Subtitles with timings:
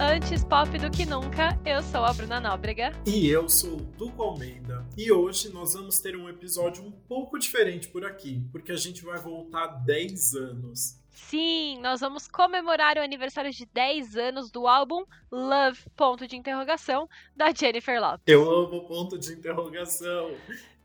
[0.00, 1.56] Antes Pop do que Nunca.
[1.64, 2.92] Eu sou a Bruna Nóbrega.
[3.06, 4.84] E eu sou o Duco Almeida.
[4.96, 9.04] E hoje nós vamos ter um episódio um pouco diferente por aqui, porque a gente
[9.04, 10.98] vai voltar 10 anos.
[11.10, 17.08] Sim, nós vamos comemorar o aniversário de 10 anos do álbum Love, ponto de interrogação,
[17.36, 18.22] da Jennifer Lopez.
[18.26, 20.32] Eu amo ponto de interrogação.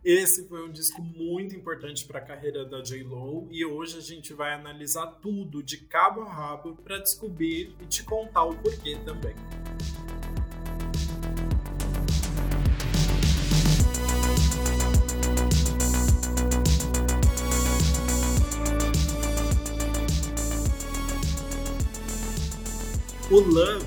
[0.03, 4.34] Esse foi um disco muito importante para a carreira da J-Lo e hoje a gente
[4.34, 9.34] vai analisar tudo de cabo a rabo para descobrir e te contar o porquê também.
[23.31, 23.85] O Love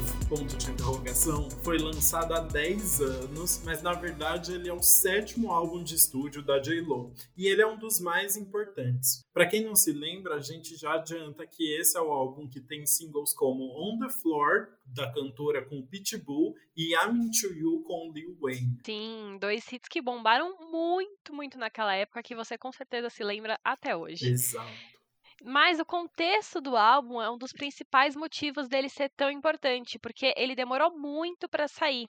[1.17, 5.95] interrogação, foi lançado há 10 anos, mas na verdade ele é o sétimo álbum de
[5.95, 9.25] estúdio da J-Lo e ele é um dos mais importantes.
[9.33, 12.61] Para quem não se lembra, a gente já adianta que esse é o álbum que
[12.61, 18.13] tem singles como On the Floor da cantora com Pitbull e I'm Into You com
[18.13, 18.79] Lil Wayne.
[18.85, 23.59] Sim, dois hits que bombaram muito, muito naquela época que você com certeza se lembra
[23.65, 24.29] até hoje.
[24.29, 24.96] Exato.
[25.43, 30.33] Mas o contexto do álbum é um dos principais motivos dele ser tão importante, porque
[30.37, 32.07] ele demorou muito para sair.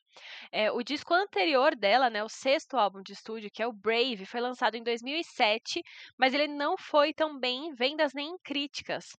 [0.51, 4.25] É, o disco anterior dela, né, o sexto álbum de estúdio, que é o Brave,
[4.25, 5.81] foi lançado em 2007,
[6.17, 9.09] mas ele não foi tão bem em vendas nem em críticas.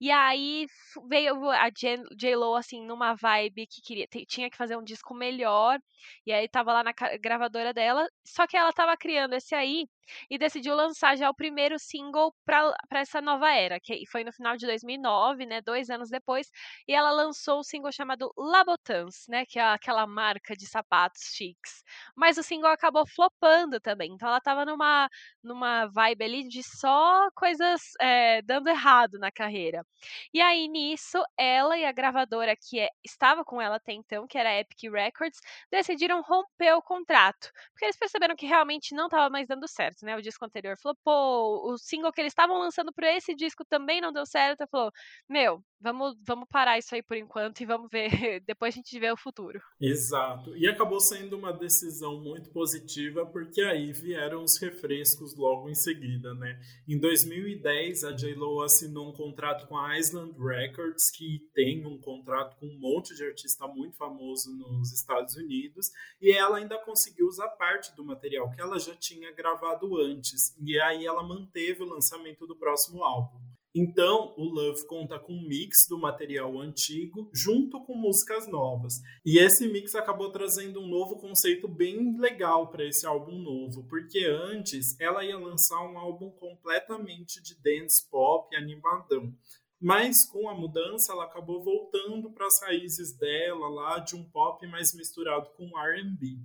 [0.00, 0.66] E aí
[1.08, 5.78] veio a J-Lo, assim, numa vibe que queria, tinha que fazer um disco melhor.
[6.26, 8.08] E aí tava lá na gravadora dela.
[8.24, 9.86] Só que ela tava criando esse aí
[10.30, 14.56] e decidiu lançar já o primeiro single para essa nova era, que foi no final
[14.56, 16.50] de 2009, né, dois anos depois,
[16.86, 21.22] e ela lançou o um single chamado Labotans, né, que é aquela marca de sapatos
[21.34, 21.82] chiques.
[22.16, 25.08] Mas o single acabou flopando também, então ela tava numa,
[25.42, 29.84] numa vibe ali de só coisas é, dando errado na carreira.
[30.32, 34.38] E aí nisso, ela e a gravadora que é, estava com ela até então, que
[34.38, 39.28] era a Epic Records, decidiram romper o contrato, porque eles perceberam que realmente não estava
[39.30, 40.16] mais dando certo né?
[40.16, 44.12] O disco anterior flopou, o single que eles estavam lançando para esse disco também não
[44.12, 44.66] deu certo.
[44.70, 44.90] Falou:
[45.28, 48.08] Meu, vamos, vamos parar isso aí por enquanto e vamos ver.
[48.46, 49.60] Depois a gente vê o futuro.
[49.80, 50.56] Exato.
[50.56, 56.34] E acabou sendo uma decisão muito positiva, porque aí vieram os refrescos logo em seguida,
[56.34, 56.60] né?
[56.88, 62.56] Em 2010, a J-Lo assinou um contrato com a Island Records, que tem um contrato
[62.56, 65.90] com um monte de artista muito famoso nos Estados Unidos,
[66.22, 70.78] e ela ainda conseguiu usar parte do material que ela já tinha gravado antes, e
[70.80, 73.53] aí ela manteve o lançamento do próximo álbum.
[73.74, 79.00] Então, o Love conta com um mix do material antigo junto com músicas novas.
[79.26, 84.24] E esse mix acabou trazendo um novo conceito bem legal para esse álbum novo, porque
[84.24, 89.34] antes ela ia lançar um álbum completamente de dance pop animadão.
[89.80, 94.64] Mas com a mudança, ela acabou voltando para as raízes dela lá de um pop
[94.68, 96.38] mais misturado com R&B.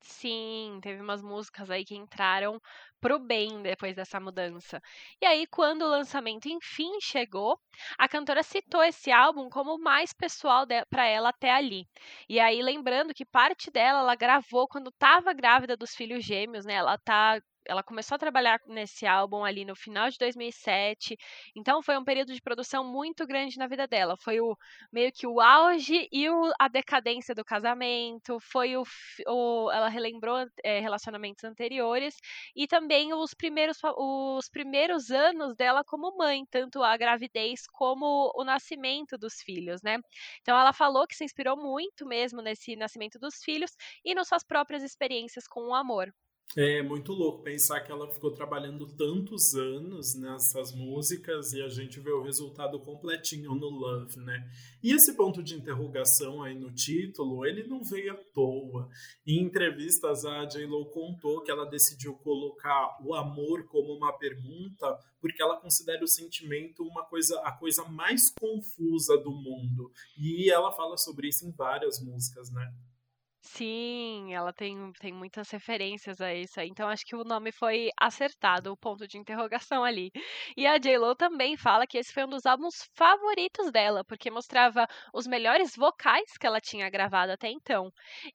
[0.00, 2.60] Sim, teve umas músicas aí que entraram
[3.00, 4.80] pro bem depois dessa mudança.
[5.20, 7.58] E aí, quando o lançamento enfim chegou,
[7.98, 11.86] a cantora citou esse álbum como o mais pessoal para ela até ali.
[12.28, 16.74] E aí, lembrando que parte dela ela gravou quando estava grávida dos filhos gêmeos, né?
[16.74, 21.16] Ela tá ela começou a trabalhar nesse álbum ali no final de 2007.
[21.54, 24.16] Então foi um período de produção muito grande na vida dela.
[24.16, 24.56] Foi o
[24.92, 28.38] meio que o auge e o, a decadência do casamento.
[28.40, 28.84] Foi o,
[29.26, 32.16] o ela relembrou é, relacionamentos anteriores
[32.56, 38.44] e também os primeiros os primeiros anos dela como mãe, tanto a gravidez como o
[38.44, 39.98] nascimento dos filhos, né?
[40.40, 43.72] Então ela falou que se inspirou muito mesmo nesse nascimento dos filhos
[44.04, 46.12] e nas suas próprias experiências com o amor.
[46.56, 52.00] É muito louco pensar que ela ficou trabalhando tantos anos nessas músicas e a gente
[52.00, 54.50] vê o resultado completinho no Love, né?
[54.82, 58.88] E esse ponto de interrogação aí no título, ele não veio à toa.
[59.26, 65.42] Em entrevistas, a J-Lo contou que ela decidiu colocar o amor como uma pergunta porque
[65.42, 69.92] ela considera o sentimento uma coisa, a coisa mais confusa do mundo.
[70.16, 72.72] E ela fala sobre isso em várias músicas, né?
[73.50, 76.60] Sim, ela tem, tem muitas referências a isso.
[76.60, 80.10] Então acho que o nome foi acertado, o ponto de interrogação ali.
[80.56, 84.86] E a J-Lo também fala que esse foi um dos álbuns favoritos dela, porque mostrava
[85.14, 87.90] os melhores vocais que ela tinha gravado até então.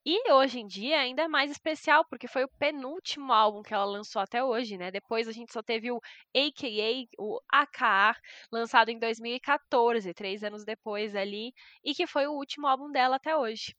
[0.06, 3.86] E hoje em dia ainda é mais especial, porque foi o penúltimo álbum que ela
[3.86, 4.90] lançou até hoje, né?
[4.92, 6.02] Depois a gente só teve o
[6.36, 8.16] AKA, o AKA,
[8.52, 13.38] lançado em 2014, três anos depois ali, e que foi o último álbum dela até
[13.38, 13.74] hoje.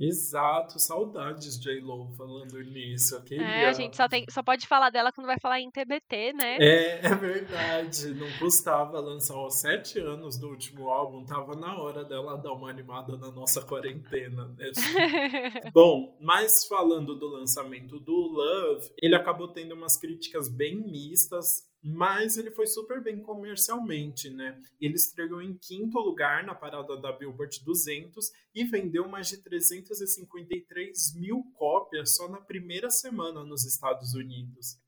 [0.00, 3.20] Exato, saudades J-Lo falando nisso.
[3.24, 3.44] Queria...
[3.44, 6.56] É, a gente só, tem, só pode falar dela quando vai falar em TBT, né?
[6.60, 8.14] É, é verdade.
[8.14, 12.70] Não custava lançar aos sete anos do último álbum, tava na hora dela dar uma
[12.70, 14.46] animada na nossa quarentena.
[14.56, 14.70] Né?
[15.74, 22.36] Bom, mas falando do lançamento do Love, ele acabou tendo umas críticas bem mistas mas
[22.36, 24.60] ele foi super bem comercialmente, né?
[24.80, 31.14] Ele estreou em quinto lugar na parada da Billboard 200 e vendeu mais de 353
[31.14, 34.78] mil cópias só na primeira semana nos Estados Unidos.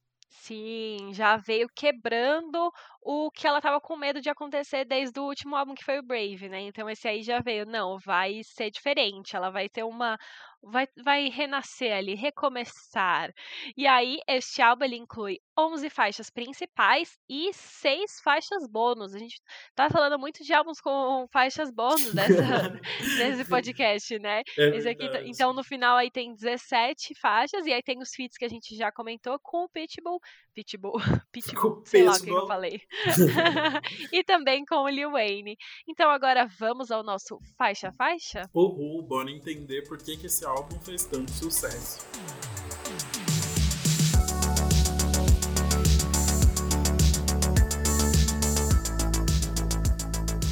[0.42, 2.72] Sim, já veio quebrando
[3.02, 6.02] o que ela estava com medo de acontecer desde o último álbum que foi o
[6.02, 6.60] Brave, né?
[6.62, 10.16] Então esse aí já veio, não, vai ser diferente, ela vai ter uma
[10.62, 13.32] vai, vai renascer ali, recomeçar.
[13.76, 19.14] E aí, este álbum ele inclui 11 faixas principais e 6 faixas bônus.
[19.14, 19.40] A gente
[19.74, 22.32] tá falando muito de álbuns com faixas bônus nessa,
[23.18, 24.42] nesse podcast, né?
[24.58, 28.36] É Esse aqui, então, no final aí tem 17 faixas e aí tem os feats
[28.36, 30.20] que a gente já comentou com o Pitbull.
[30.54, 30.94] Pitbull,
[31.32, 32.80] Pitbull, sei lá o que eu falei.
[34.12, 35.56] e também com o Lil Wayne.
[35.88, 38.48] Então agora vamos ao nosso faixa a faixa?
[38.54, 42.00] Uhul, bora entender por que, que esse álbum fez tanto sucesso.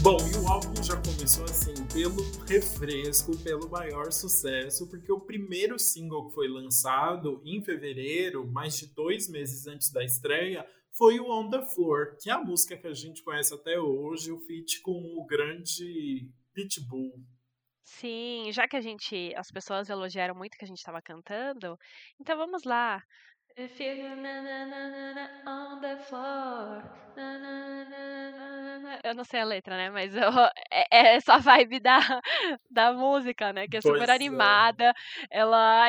[0.01, 5.79] Bom, e o álbum já começou assim, pelo refresco, pelo maior sucesso, porque o primeiro
[5.79, 11.29] single que foi lançado em fevereiro, mais de dois meses antes da estreia, foi o
[11.29, 14.81] On The Floor, que é a música que a gente conhece até hoje, o feat
[14.81, 17.21] com o grande Pitbull.
[17.91, 21.79] Sim, já que a gente, as pessoas elogiaram muito que a gente estava cantando,
[22.21, 23.03] então vamos lá.
[23.61, 24.05] If you
[25.45, 26.81] on the floor.
[29.03, 29.91] Eu não sei a letra, né?
[29.91, 30.31] Mas eu,
[30.71, 31.99] é, é essa vibe da,
[32.71, 33.67] da música, né?
[33.67, 34.13] Que é super pois é.
[34.13, 34.95] animada.
[35.31, 35.41] É.
[35.41, 35.89] Ela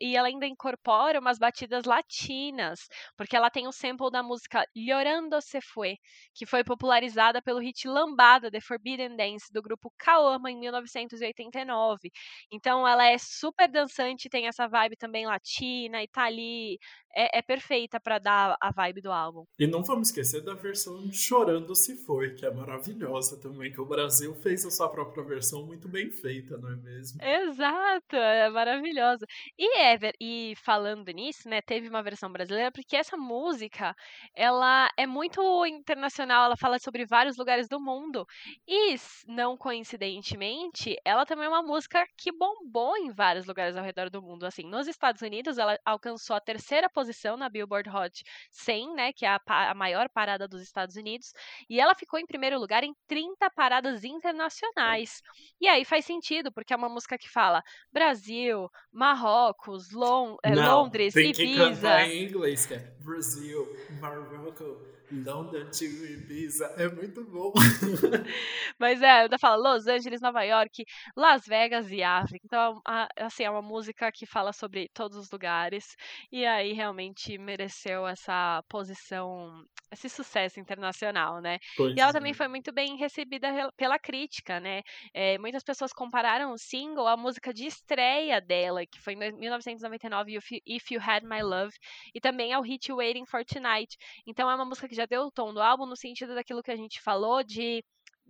[0.00, 5.40] e ela ainda incorpora umas batidas latinas, porque ela tem um sample da música Llorando
[5.40, 5.98] Se Fue,
[6.34, 12.10] que foi popularizada pelo hit Lambada, The Forbidden Dance, do grupo Kaoma em 1989.
[12.50, 16.78] Então ela é super dançante, tem essa vibe também latina e tá ali
[17.14, 19.44] é, é perfeita para dar a vibe do álbum.
[19.58, 23.86] E não vamos esquecer da versão Chorando Se Foi, que é maravilhosa também, que o
[23.86, 27.18] Brasil fez a sua própria versão muito bem feita, não é mesmo?
[27.22, 29.26] Exato, é maravilhosa.
[29.58, 33.94] E Ever, e falando nisso, né, teve uma versão brasileira, porque essa música,
[34.34, 38.26] ela é muito internacional, ela fala sobre vários lugares do mundo.
[38.68, 38.94] E,
[39.26, 44.20] não coincidentemente, ela também é uma música que bombou em vários lugares ao redor do
[44.20, 44.44] mundo.
[44.44, 49.12] Assim, nos Estados Unidos, ela alcançou a terceira posição posição na Billboard Hot 100, né,
[49.12, 51.32] que é a, a maior parada dos Estados Unidos,
[51.70, 55.22] e ela ficou em primeiro lugar em 30 paradas internacionais.
[55.60, 57.62] E aí faz sentido, porque é uma música que fala
[57.92, 61.42] Brasil, Marrocos, Lon é, Não, Londres, tem Ibiza.
[61.44, 63.66] Que cantar em inglês, que é Brasil,
[64.00, 64.96] Marrocos.
[65.10, 66.66] London to Ibiza.
[66.76, 67.52] É muito bom.
[68.78, 70.84] Mas é, ainda fala Los Angeles, Nova York,
[71.16, 72.44] Las Vegas e África.
[72.44, 72.80] Então,
[73.16, 75.96] assim, é uma música que fala sobre todos os lugares.
[76.32, 81.58] E aí realmente mereceu essa posição, esse sucesso internacional, né?
[81.76, 82.12] Pois e ela é.
[82.12, 84.82] também foi muito bem recebida pela crítica, né?
[85.14, 90.38] É, muitas pessoas compararam o single à música de estreia dela, que foi em 1999,
[90.66, 91.74] If You Had My Love,
[92.14, 93.96] e também ao hit Waiting for Tonight.
[94.26, 96.70] Então é uma música que já deu o tom do álbum no sentido daquilo que
[96.70, 97.84] a gente falou de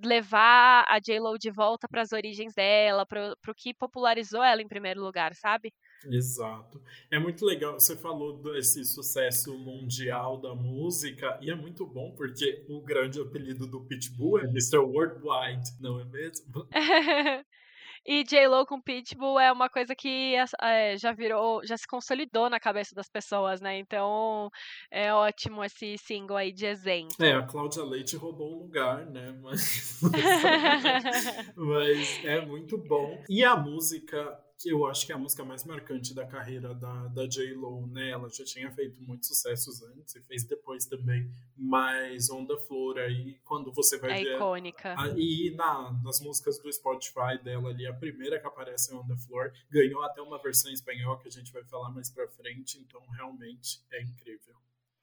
[0.04, 4.68] levar a J-Lo de volta para as origens dela, para o que popularizou ela em
[4.68, 5.72] primeiro lugar, sabe?
[6.04, 6.82] Exato.
[7.10, 7.74] É muito legal.
[7.74, 13.66] Você falou desse sucesso mundial da música e é muito bom porque o grande apelido
[13.66, 14.78] do Pitbull é Mr.
[14.78, 16.68] Worldwide, não é mesmo?
[18.06, 22.60] E J-Lo com Pitbull é uma coisa que é, já virou, já se consolidou na
[22.60, 23.78] cabeça das pessoas, né?
[23.78, 24.48] Então
[24.90, 27.16] é ótimo esse single aí de exemplo.
[27.20, 29.36] É, a Cláudia Leite roubou o lugar, né?
[29.42, 30.00] Mas...
[31.56, 33.22] Mas é muito bom.
[33.28, 37.08] E a música que eu acho que é a música mais marcante da carreira da,
[37.08, 38.10] da J-Lo, né?
[38.10, 42.98] Ela já tinha feito muitos sucessos antes e fez depois também, mas On The Floor
[42.98, 44.32] aí, quando você vai é ver...
[44.32, 44.94] É icônica.
[44.98, 49.06] A, e na, nas músicas do Spotify dela ali, a primeira que aparece é On
[49.06, 52.26] The Floor, ganhou até uma versão em espanhol que a gente vai falar mais pra
[52.28, 54.56] frente, então realmente é incrível.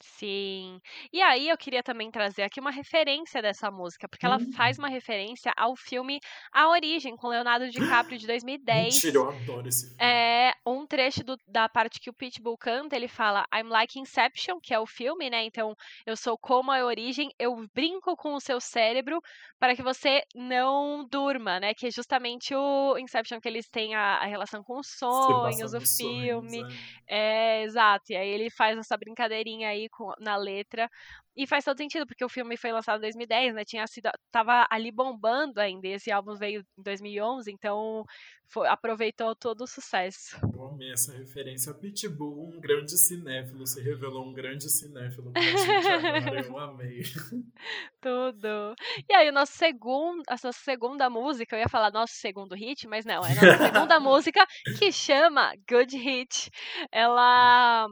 [0.05, 0.79] Sim.
[1.13, 4.83] E aí eu queria também trazer aqui uma referência dessa música, porque ela faz Hum.
[4.83, 6.19] uma referência ao filme
[6.51, 8.95] A Origem, com Leonardo DiCaprio, de 2010.
[8.95, 10.01] Mentira, eu adoro esse filme.
[10.01, 14.59] É um trecho do- da parte que o Pitbull canta, ele fala I'm like Inception,
[14.61, 15.43] que é o filme, né?
[15.45, 19.21] Então, eu sou como a origem, eu brinco com o seu cérebro
[19.59, 21.73] para que você não durma, né?
[21.73, 25.81] Que é justamente o Inception que eles têm a, a relação com os sonhos, o
[25.81, 25.81] filme.
[25.81, 26.83] sonhos, é.
[27.07, 28.11] É, exato.
[28.11, 30.89] E aí ele faz essa brincadeirinha aí com- na letra.
[31.35, 33.65] E faz todo sentido, porque o filme foi lançado em 2010, né?
[33.65, 35.87] Tinha sido, tava ali bombando ainda.
[35.87, 38.03] E esse álbum veio em 2011, então
[38.47, 40.37] foi- aproveitou todo o sucesso.
[40.53, 41.73] Eu amei essa referência.
[41.73, 46.45] Pitbull, um grande cinéfilo, se revelou um grande cinéfilo pra gente agora.
[46.45, 47.01] Eu amei.
[48.01, 48.75] Tudo.
[49.09, 52.87] E aí, o nosso segundo, a nossa segunda música, eu ia falar nosso segundo hit,
[52.87, 54.45] mas não, é a nossa segunda música
[54.77, 56.49] que chama Good Hit.
[56.91, 57.87] Ela.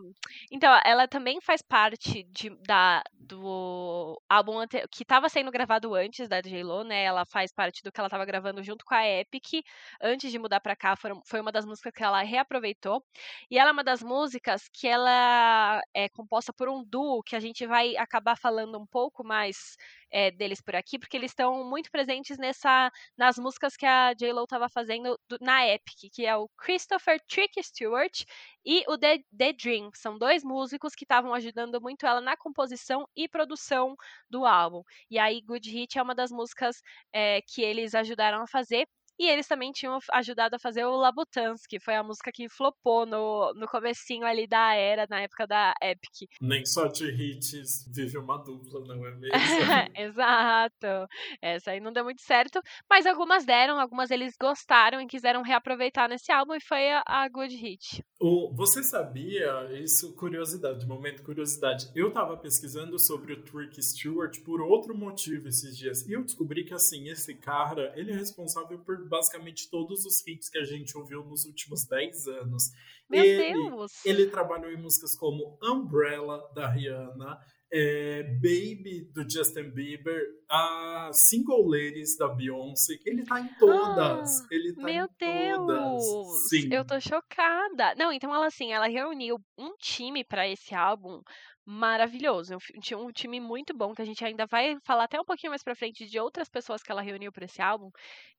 [0.52, 3.02] Então, ela também faz parte de, da,
[3.36, 7.04] do álbum que estava sendo gravado antes da J-Lo, né?
[7.04, 9.64] Ela faz parte do que ela estava gravando junto com a Epic.
[10.02, 13.04] Antes de mudar pra cá, foram, foi uma das músicas que ela reaproveitou.
[13.50, 17.40] E ela é uma das músicas que ela é composta por um duo que a
[17.40, 19.78] gente vai acabar falando um pouco mais
[20.12, 24.44] é, deles por aqui, porque eles estão muito presentes nessa nas músicas que a J-Lo
[24.44, 28.24] estava fazendo do- na Epic, que é o Christopher Trick Stewart
[28.66, 29.90] e o The, The Dream.
[29.96, 33.96] São dois músicos que estavam ajudando muito ela na composição e produção
[34.30, 34.84] do álbum.
[35.10, 36.82] E aí, Good Hit é uma das músicas
[37.14, 38.88] é, que eles ajudaram a fazer.
[39.22, 43.06] E eles também tinham ajudado a fazer o Labutans, que foi a música que flopou
[43.06, 46.28] no, no comecinho ali da era, na época da Epic.
[46.42, 49.30] Nem só de hits vive uma dupla, não é mesmo?
[49.96, 51.08] Exato.
[51.40, 52.60] Essa aí não deu muito certo,
[52.90, 57.30] mas algumas deram, algumas eles gostaram e quiseram reaproveitar nesse álbum e foi a, a
[57.30, 58.04] Good Hit.
[58.20, 61.92] O, você sabia, isso curiosidade, momento curiosidade.
[61.94, 66.08] Eu tava pesquisando sobre o Trick Stewart por outro motivo esses dias.
[66.08, 70.50] E eu descobri que assim, esse cara, ele é responsável por basicamente todos os hits
[70.50, 72.72] que a gente ouviu nos últimos 10 anos.
[73.10, 74.06] Meu ele, Deus!
[74.06, 77.38] Ele trabalhou em músicas como Umbrella, da Rihanna,
[77.74, 82.98] é, Baby, do Justin Bieber, a Single Ladies, da Beyoncé.
[83.06, 84.42] Ele tá em todas.
[84.42, 86.04] Ah, ele tá Meu em todas.
[86.04, 86.50] Deus!
[86.50, 86.74] Sim.
[86.74, 87.94] Eu tô chocada.
[87.98, 91.22] Não, então ela assim, ela reuniu um time pra esse álbum
[91.66, 92.60] maravilhoso.
[92.60, 95.52] Fi- Tinha um time muito bom que a gente ainda vai falar até um pouquinho
[95.52, 97.90] mais pra frente de outras pessoas que ela reuniu pra esse álbum,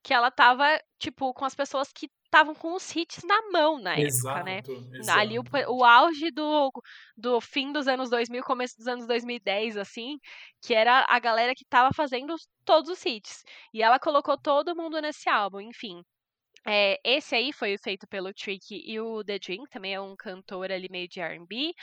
[0.03, 0.65] que ela tava
[0.99, 4.61] tipo com as pessoas que estavam com os hits na mão na época, né?
[4.93, 5.71] Exato, Ali o, exato.
[5.73, 6.71] o auge do,
[7.15, 10.17] do fim dos anos 2000, começo dos anos 2010, assim,
[10.61, 13.43] que era a galera que tava fazendo os- todos os hits.
[13.73, 16.01] E ela colocou todo mundo nesse álbum, enfim.
[16.65, 20.71] É, esse aí foi feito pelo Trick e o The Dream, também é um cantor
[20.71, 21.73] ali meio de R&B.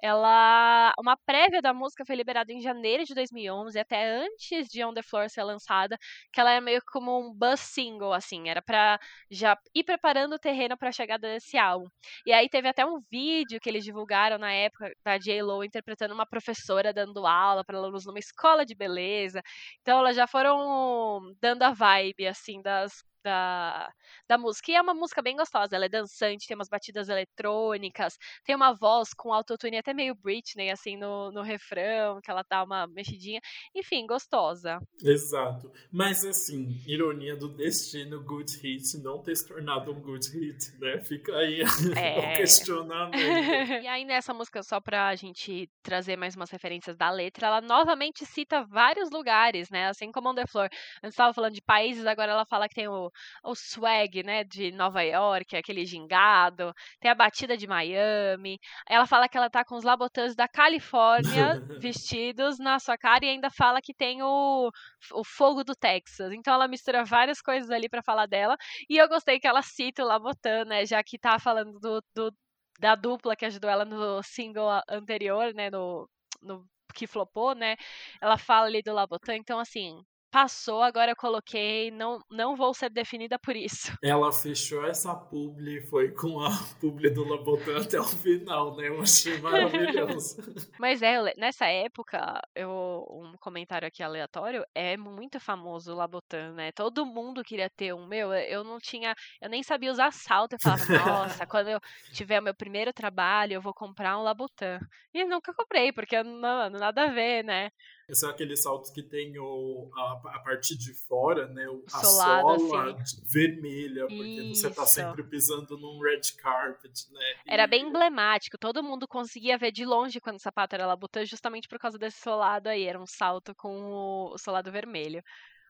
[0.00, 4.94] Ela, uma prévia da música foi liberada em janeiro de 2011, até antes de On
[4.94, 5.98] The Floor ser lançada,
[6.32, 10.38] que ela é meio como um buzz single, assim, era pra já ir preparando o
[10.38, 11.88] terreno pra chegada desse álbum.
[12.24, 16.26] E aí teve até um vídeo que eles divulgaram na época da J-Lo interpretando uma
[16.26, 19.42] professora dando aula para alunos numa escola de beleza.
[19.82, 23.90] Então elas já foram dando a vibe, assim, das da,
[24.28, 24.70] da música.
[24.72, 28.72] E é uma música bem gostosa, ela é dançante, tem umas batidas eletrônicas, tem uma
[28.74, 33.40] voz com autotune até meio Britney, assim, no, no refrão, que ela dá uma mexidinha.
[33.74, 34.78] Enfim, gostosa.
[35.02, 35.70] Exato.
[35.92, 41.00] Mas assim, ironia do destino, Good Hit não ter se tornado um Good Hit, né?
[41.02, 41.62] Fica aí
[41.96, 42.36] o É.
[42.36, 43.18] questionamento.
[43.84, 48.24] e aí, nessa música, só pra gente trazer mais umas referências da letra, ela novamente
[48.26, 49.88] cita vários lugares, né?
[49.88, 50.68] Assim como On The Floor.
[51.02, 53.07] Antes estava falando de países, agora ela fala que tem o,
[53.42, 58.58] o swag, né, de Nova York, aquele gingado, tem a batida de Miami.
[58.88, 63.28] Ela fala que ela tá com os labotãs da Califórnia vestidos na sua cara e
[63.28, 64.70] ainda fala que tem o,
[65.12, 66.32] o fogo do Texas.
[66.32, 68.56] Então ela mistura várias coisas ali pra falar dela.
[68.88, 72.34] E eu gostei que ela cita o Labotan, né, já que tá falando do, do-
[72.80, 76.08] da dupla que ajudou ela no single anterior, né, no,
[76.42, 77.76] no que flopou, né?
[78.20, 80.00] Ela fala ali do Labotan, então assim,
[80.30, 83.92] passou, agora eu coloquei, não, não vou ser definida por isso.
[84.02, 88.88] Ela fechou essa publi e foi com a publi do Labotan até o final, né?
[88.88, 90.36] Eu achei maravilhoso.
[90.78, 96.72] Mas é, nessa época, eu, um comentário aqui aleatório, é muito famoso o Labotan, né?
[96.72, 98.06] Todo mundo queria ter um.
[98.06, 100.54] Meu, eu não tinha, eu nem sabia usar salto.
[100.54, 101.80] Eu falava, nossa, quando eu
[102.12, 104.78] tiver o meu primeiro trabalho, eu vou comprar um Labotan.
[105.12, 107.70] E nunca comprei, porque, mano, nada a ver, né?
[108.12, 111.66] São aqueles saltos que tem o, a, a parte de fora, né?
[111.92, 113.22] A Solado, sola assim.
[113.24, 114.86] vermelha, porque você tá Isso.
[114.86, 117.36] sempre pisando num red carpet, né?
[117.46, 121.24] Era E- bem emblemático, todo mundo conseguia ver de longe quando o sapato era Labutin,
[121.26, 122.84] justamente por causa desse solado aí.
[122.84, 125.22] Era um salto com o, o solado vermelho.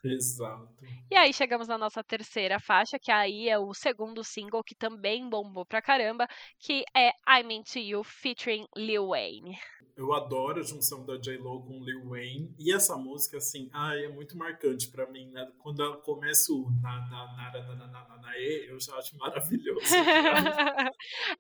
[0.05, 0.69] Exato.
[1.11, 5.29] E aí chegamos na nossa terceira faixa, que aí é o segundo single que também
[5.29, 6.27] bombou pra caramba,
[6.59, 9.59] que é I'm Into You featuring Lil Wayne.
[9.99, 12.55] Eu adoro a junção da J-Lo com Lil Wayne.
[12.57, 15.51] E essa música, assim, ai, é muito marcante pra mim, né?
[15.59, 18.95] Quando ela começa o na, na, na, na, na, na, na, na, e, eu já
[18.95, 19.81] acho maravilhoso.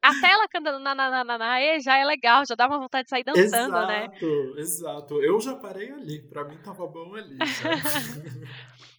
[0.02, 2.80] Até ela cantando na na na na na e já é legal, já dá uma
[2.80, 4.08] vontade de sair dançando, exato, né?
[4.56, 5.22] exato.
[5.22, 6.20] Eu já parei ali.
[6.22, 7.38] Pra mim tava bom ali.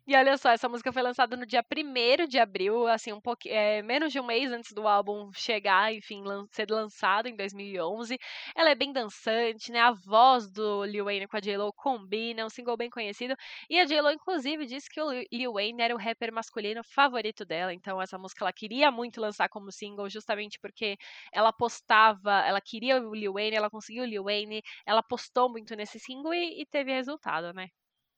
[0.08, 3.54] E olha só, essa música foi lançada no dia 1 de abril, assim, um pouquinho,
[3.56, 8.18] é, menos de um mês antes do álbum chegar, enfim, lan- ser lançado em 2011.
[8.56, 9.80] Ela é bem dançante, né?
[9.80, 13.36] A voz do Lil Wayne com a J-Lo combina, é um single bem conhecido.
[13.70, 17.46] E a J-Lo, inclusive, disse que o Li- Lil Wayne era o rapper masculino favorito
[17.46, 20.98] dela, então essa música ela queria muito lançar como single, justamente porque
[21.32, 25.76] ela postava, ela queria o Lil Wayne, ela conseguiu o Lil Wayne, ela postou muito
[25.76, 27.68] nesse single e, e teve resultado, né?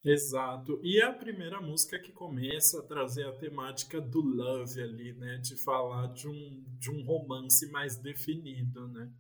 [0.04, 0.80] Exato.
[0.84, 5.38] E é a primeira música que começa a trazer a temática do love ali, né?
[5.38, 9.12] De falar de um, de um romance mais definido, né?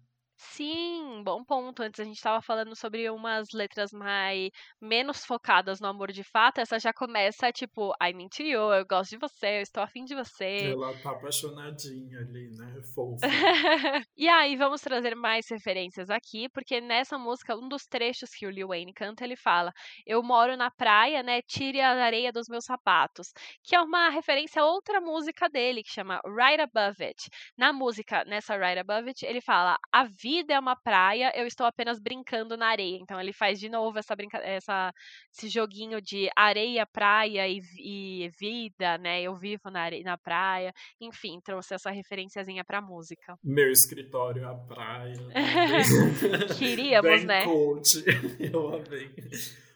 [0.43, 1.81] Sim, bom ponto.
[1.83, 4.49] Antes a gente estava falando sobre umas letras mais
[4.81, 6.59] menos focadas no amor de fato.
[6.59, 10.71] Essa já começa tipo, into you, eu gosto de você, eu estou afim de você.
[10.73, 12.81] Ela tá apaixonadinha ali, né?
[12.93, 13.21] Fofa.
[14.17, 18.49] e aí vamos trazer mais referências aqui, porque nessa música, um dos trechos que o
[18.49, 19.71] Lil Wayne canta, ele fala:
[20.05, 21.41] Eu moro na praia, né?
[21.43, 23.31] Tire a areia dos meus sapatos.
[23.63, 27.29] Que é uma referência a outra música dele, que chama Right Above It.
[27.57, 31.65] Na música, nessa Right Above It, ele fala: A vida é uma praia, eu estou
[31.65, 32.97] apenas brincando na areia.
[33.01, 34.91] Então ele faz de novo essa brinca essa,
[35.35, 39.21] esse joguinho de areia, praia e, e vida, né?
[39.21, 40.71] Eu vivo na, are- na praia.
[40.99, 43.35] Enfim, trouxe essa referenciazinha pra música.
[43.43, 45.15] Meu escritório, a praia.
[46.57, 47.43] Queríamos, Bem né?
[47.45, 48.03] coach.
[48.39, 49.09] Eu amei.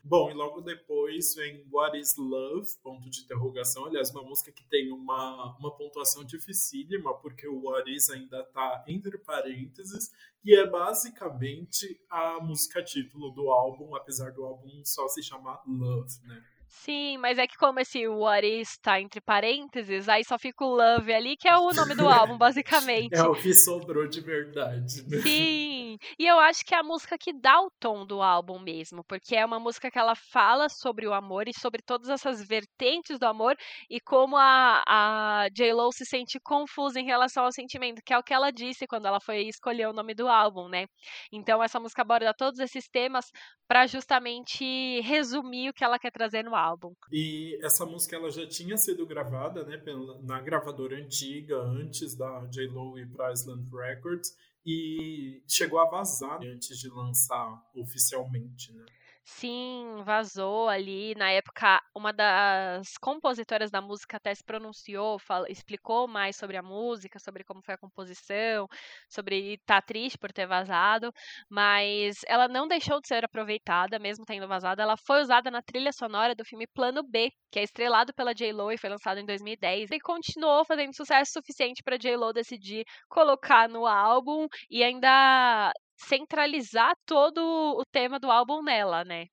[0.07, 2.69] Bom, e logo depois vem What is Love?
[2.83, 3.85] Ponto de interrogação.
[3.85, 8.85] Aliás, uma música que tem uma, uma pontuação dificílima, porque o What is ainda tá
[8.88, 15.24] entre parênteses, e é basicamente a música título do álbum, apesar do álbum só se
[15.24, 16.43] chamar Love, né?
[16.84, 20.75] Sim, mas é que como esse What is tá entre parênteses, aí só fica o
[20.75, 23.15] Love ali, que é o nome do álbum, basicamente.
[23.15, 25.17] É o que sobrou de verdade, né?
[25.22, 29.03] Sim, e eu acho que é a música que dá o tom do álbum mesmo,
[29.08, 33.18] porque é uma música que ela fala sobre o amor e sobre todas essas vertentes
[33.18, 33.55] do amor
[33.90, 38.24] e como a, a J-Lo se sente confusa em relação ao sentimento, que é o
[38.24, 40.85] que ela disse quando ela foi escolher o nome do álbum, né?
[41.31, 43.25] Então essa música aborda todos esses temas
[43.68, 46.64] para justamente resumir o que ela quer trazer no álbum.
[47.11, 52.45] E essa música ela já tinha sido gravada né, pela, na gravadora antiga, antes da
[52.47, 58.73] J-Lo ir para Island Records, e chegou a vazar antes de lançar oficialmente.
[58.73, 58.85] Né?
[59.27, 61.16] Sim, vazou ali.
[61.16, 66.61] Na época, uma das compositoras da música até se pronunciou, fala- explicou mais sobre a
[66.61, 68.68] música, sobre como foi a composição,
[69.09, 71.11] sobre estar triste por ter vazado,
[71.50, 74.79] mas ela não deixou de ser aproveitada, mesmo tendo vazado.
[74.81, 78.72] Ela foi usada na trilha sonora do filme Plano B, que é estrelado pela J-Lo
[78.72, 83.88] e foi lançado em 2010, e continuou fazendo sucesso suficiente para J-Lo decidir colocar no
[83.88, 89.27] álbum e ainda centralizar todo o tema do álbum nela, né?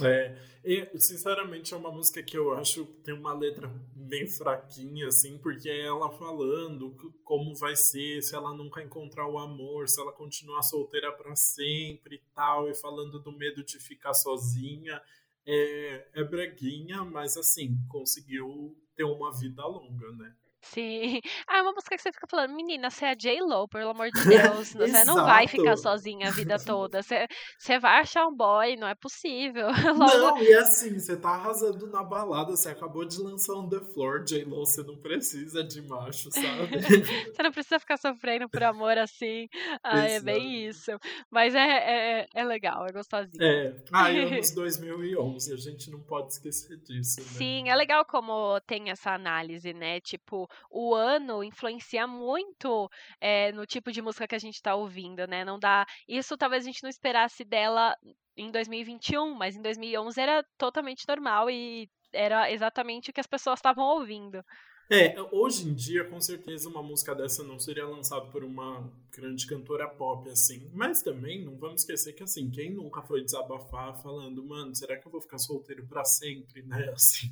[0.00, 5.08] É, e, sinceramente, é uma música que eu acho que tem uma letra bem fraquinha,
[5.08, 10.00] assim, porque é ela falando como vai ser, se ela nunca encontrar o amor, se
[10.00, 15.00] ela continuar solteira para sempre e tal, e falando do medo de ficar sozinha.
[15.44, 20.34] É, é breguinha, mas assim, conseguiu ter uma vida longa, né?
[20.62, 21.20] Sim.
[21.48, 24.12] Ah, é uma música que você fica falando, menina, você é J-Lo, pelo amor de
[24.24, 24.72] Deus.
[24.72, 27.02] Você não vai ficar sozinha a vida toda.
[27.02, 27.26] Você,
[27.58, 29.66] você vai achar um boy, não é possível.
[29.98, 33.80] Logo, Não, e assim, você tá arrasando na balada, você acabou de lançar um The
[33.92, 36.80] Floor, J-Lo, você não precisa de macho, sabe?
[36.80, 39.48] você não precisa ficar sofrendo por amor assim.
[39.82, 40.92] Ah, é bem isso.
[41.30, 43.42] Mas é, é, é legal, é gostosinho.
[43.42, 47.26] É, ah, e anos 2011, a gente não pode esquecer disso, né?
[47.26, 50.00] Sim, é legal como tem essa análise, né?
[50.00, 55.26] Tipo, o ano influencia muito é, no tipo de música que a gente tá ouvindo,
[55.26, 55.44] né?
[55.44, 55.86] Não dá.
[56.08, 57.96] Isso talvez a gente não esperasse dela
[58.36, 63.58] em 2021, mas em 2011 era totalmente normal e era exatamente o que as pessoas
[63.58, 64.44] estavam ouvindo.
[64.90, 69.46] É, hoje em dia, com certeza, uma música dessa não seria lançada por uma grande
[69.46, 70.70] cantora pop, assim.
[70.74, 75.06] Mas também, não vamos esquecer que, assim, quem nunca foi desabafar falando, mano, será que
[75.06, 76.90] eu vou ficar solteiro para sempre, né?
[76.92, 77.28] Assim,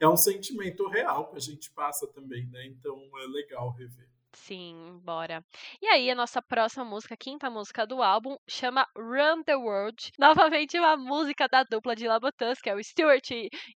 [0.00, 2.66] é um sentimento real que a gente passa também, né?
[2.66, 4.13] Então é legal rever.
[4.34, 5.44] Sim, bora.
[5.80, 10.12] E aí, a nossa próxima música, quinta música do álbum, chama Run the World.
[10.18, 13.30] Novamente, uma música da dupla de Labotans, que é o Stuart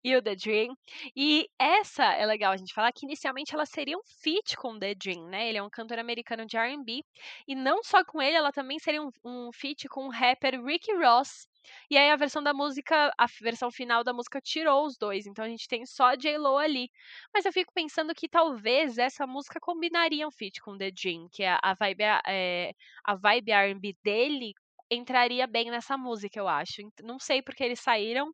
[0.03, 0.75] e o The Dream.
[1.15, 4.95] E essa é legal a gente falar que inicialmente ela seria um feat com The
[4.95, 5.47] Dream, né?
[5.47, 7.03] Ele é um cantor americano de RB.
[7.47, 10.91] E não só com ele, ela também seria um, um feat com o rapper Ricky
[10.95, 11.47] Ross.
[11.89, 15.43] E aí a versão da música, a versão final da música tirou os dois, então
[15.45, 16.89] a gente tem só J-Lo ali.
[17.33, 21.43] Mas eu fico pensando que talvez essa música combinaria um feat com The Dream, que
[21.43, 24.53] é a vibe, é, a vibe R&B dele
[24.89, 26.81] entraria bem nessa música, eu acho.
[27.03, 28.31] Não sei porque eles saíram,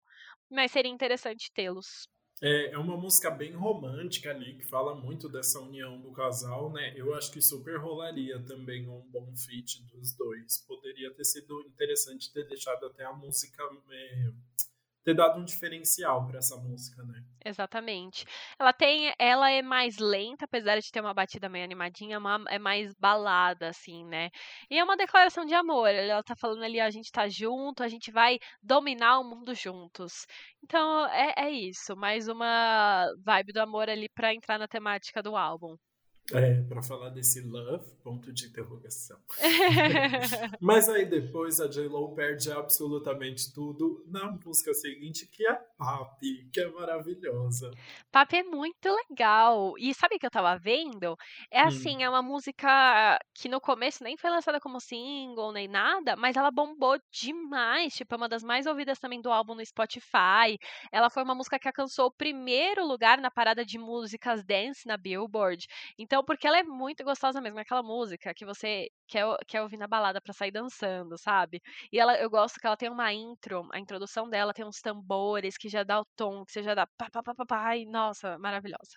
[0.50, 2.08] mas seria interessante tê-los.
[2.41, 6.93] É, é uma música bem romântica ali, que fala muito dessa união do casal, né?
[6.96, 10.58] Eu acho que super rolaria também um bom feat dos dois.
[10.67, 13.63] Poderia ter sido interessante ter deixado até a música.
[13.91, 14.32] É
[15.04, 17.24] ter dado um diferencial para essa música, né?
[17.46, 18.26] Exatamente.
[18.58, 22.94] Ela tem, ela é mais lenta, apesar de ter uma batida meio animadinha, é mais
[22.96, 24.30] balada assim, né?
[24.70, 25.89] E é uma declaração de amor.
[25.89, 30.26] Ela tá falando ali, a gente tá junto, a gente vai dominar o mundo juntos.
[30.63, 35.36] Então é, é isso, mais uma vibe do amor ali para entrar na temática do
[35.36, 35.76] álbum.
[36.32, 39.20] É, para falar desse love, ponto de interrogação.
[40.62, 46.62] Mas aí depois a J-Lo perde absolutamente tudo na música seguinte, que é Papi, que
[46.62, 47.72] é maravilhosa.
[48.10, 49.74] Papi é muito legal.
[49.78, 51.18] E sabe o que eu tava vendo?
[51.52, 51.68] É hum.
[51.68, 52.02] assim, hum.
[52.02, 56.52] é uma música que no começo nem foi lançada como single, nem nada, mas ela
[56.52, 57.94] bombou demais.
[57.94, 60.58] Tipo, é uma das mais ouvidas também do álbum no Spotify.
[60.90, 64.96] Ela foi uma música que alcançou o primeiro lugar na parada de músicas dance na
[64.96, 65.68] Billboard.
[65.98, 69.63] Então, então, porque ela é muito gostosa mesmo, é aquela música que você quer, quer
[69.63, 71.60] ouvir na balada para sair dançando, sabe?
[71.91, 75.58] E ela, eu gosto que ela tem uma intro, a introdução dela tem uns tambores
[75.58, 77.88] que já dá o tom, que você já dá pá, pá, pá, pá, pá e,
[77.88, 78.95] nossa, maravilhosa.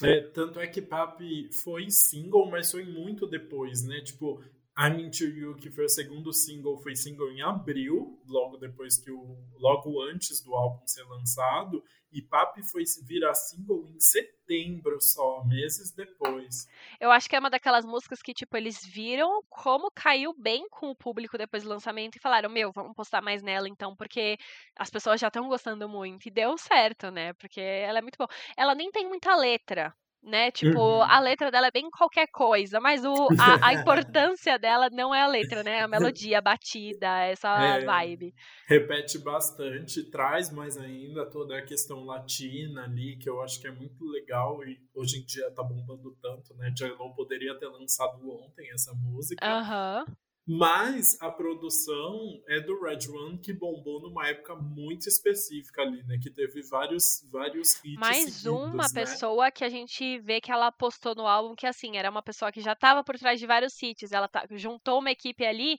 [0.00, 4.00] É, tanto é que Papi foi single, mas foi muito depois, né?
[4.00, 4.40] Tipo,
[4.76, 9.10] I'm Into You, que foi o segundo single, foi single em abril, logo depois que
[9.10, 9.38] o.
[9.54, 11.82] logo antes do álbum ser lançado.
[12.14, 16.68] E Papi foi virar single em setembro só, meses depois.
[17.00, 20.90] Eu acho que é uma daquelas músicas que, tipo, eles viram como caiu bem com
[20.90, 24.38] o público depois do lançamento e falaram, meu, vamos postar mais nela então, porque
[24.76, 26.26] as pessoas já estão gostando muito.
[26.26, 27.32] E deu certo, né?
[27.32, 28.30] Porque ela é muito boa.
[28.56, 29.92] Ela nem tem muita letra,
[30.24, 30.50] né?
[30.50, 31.02] Tipo, uhum.
[31.02, 35.22] a letra dela é bem qualquer coisa, mas o, a, a, importância dela não é
[35.22, 35.82] a letra, né?
[35.82, 38.34] A melodia, a batida, essa é, vibe.
[38.66, 43.72] Repete bastante, traz mais ainda toda a questão latina ali, que eu acho que é
[43.72, 46.70] muito legal e hoje em dia tá bombando tanto, né?
[46.74, 49.44] J-Lo poderia ter lançado ontem essa música.
[49.46, 50.04] Aham.
[50.08, 50.23] Uhum.
[50.46, 56.18] Mas a produção é do Red One, que bombou numa época muito específica ali, né?
[56.22, 57.98] Que teve vários, vários hits.
[57.98, 58.90] Mais seguidos, uma né?
[58.92, 62.52] pessoa que a gente vê que ela postou no álbum, que assim, era uma pessoa
[62.52, 64.12] que já estava por trás de vários hits.
[64.12, 65.78] Ela tá, juntou uma equipe ali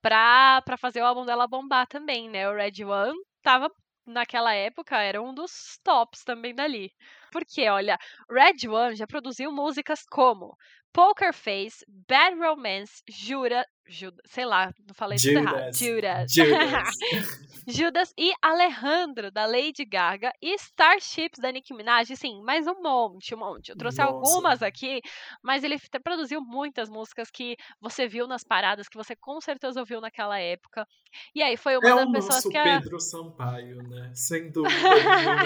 [0.00, 2.48] pra, pra fazer o álbum dela bombar também, né?
[2.48, 3.70] O Red One tava
[4.06, 6.90] naquela época era um dos tops também dali.
[7.36, 7.98] Porque, olha,
[8.30, 10.56] Red One já produziu músicas como
[10.90, 15.74] Poker Face, Bad Romance, Jura, Judas, sei lá, não falei tudo errado.
[15.74, 16.32] Judas.
[16.32, 16.88] Judas.
[17.68, 23.34] Judas e Alejandro, da Lady Gaga, e Starships, da Nicki Minaj, sim, mais um monte,
[23.34, 23.70] um monte.
[23.70, 24.12] Eu trouxe Nossa.
[24.12, 25.00] algumas aqui,
[25.42, 30.00] mas ele produziu muitas músicas que você viu nas paradas, que você com certeza ouviu
[30.00, 30.86] naquela época.
[31.34, 32.56] E aí foi uma é das pessoas que...
[32.56, 34.10] É o nosso Pedro Sampaio, né?
[34.14, 34.88] Sem dúvida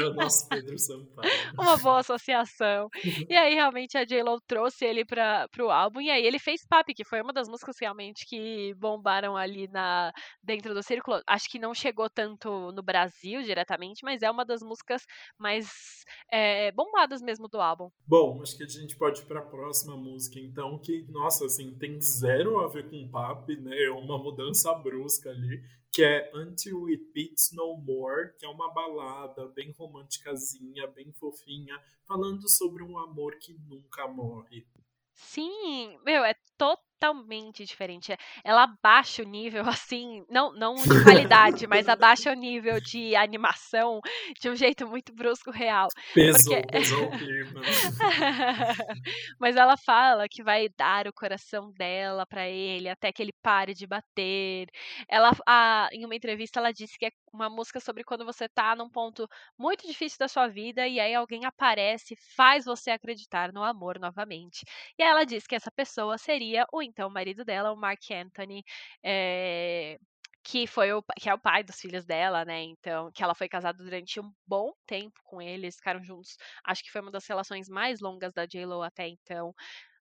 [0.00, 1.32] é o nosso Pedro Sampaio.
[1.58, 2.88] uma boa associação.
[3.28, 6.94] E aí, realmente, a J-Lo trouxe ele para o álbum, e aí ele fez Papi,
[6.94, 10.12] que foi uma das músicas realmente que bombaram ali na
[10.42, 11.20] dentro do círculo.
[11.26, 15.02] Acho que não chegou tanto no Brasil diretamente, mas é uma das músicas
[15.38, 17.90] mais é, bombadas mesmo do álbum.
[18.06, 21.74] Bom, acho que a gente pode ir para a próxima música, então, que, nossa, assim,
[21.78, 23.76] tem zero a ver com Papi, né?
[23.82, 25.62] É uma mudança brusca ali
[25.92, 31.69] que é Until It Beats No More, que é uma balada bem românticazinha, bem fofinha,
[32.06, 34.66] falando sobre um amor que nunca morre.
[35.14, 38.14] Sim, meu, é total totalmente diferente.
[38.44, 44.00] Ela abaixa o nível, assim, não, não de qualidade, mas abaixa o nível de animação
[44.38, 45.88] de um jeito muito brusco, real.
[46.14, 46.66] Pesou, porque...
[46.70, 47.60] pesou o clima.
[49.40, 53.72] mas ela fala que vai dar o coração dela para ele até que ele pare
[53.72, 54.68] de bater.
[55.08, 58.76] Ela, a, em uma entrevista, ela disse que é uma música sobre quando você tá
[58.76, 59.26] num ponto
[59.58, 64.64] muito difícil da sua vida e aí alguém aparece, faz você acreditar no amor novamente.
[64.98, 68.62] E ela diz que essa pessoa seria o então marido dela, o Mark Anthony,
[69.04, 69.98] é,
[70.44, 72.62] que foi o que é o pai dos filhos dela, né?
[72.62, 76.36] Então, que ela foi casada durante um bom tempo com ele, eles ficaram juntos.
[76.64, 79.54] Acho que foi uma das relações mais longas da J Lo até então.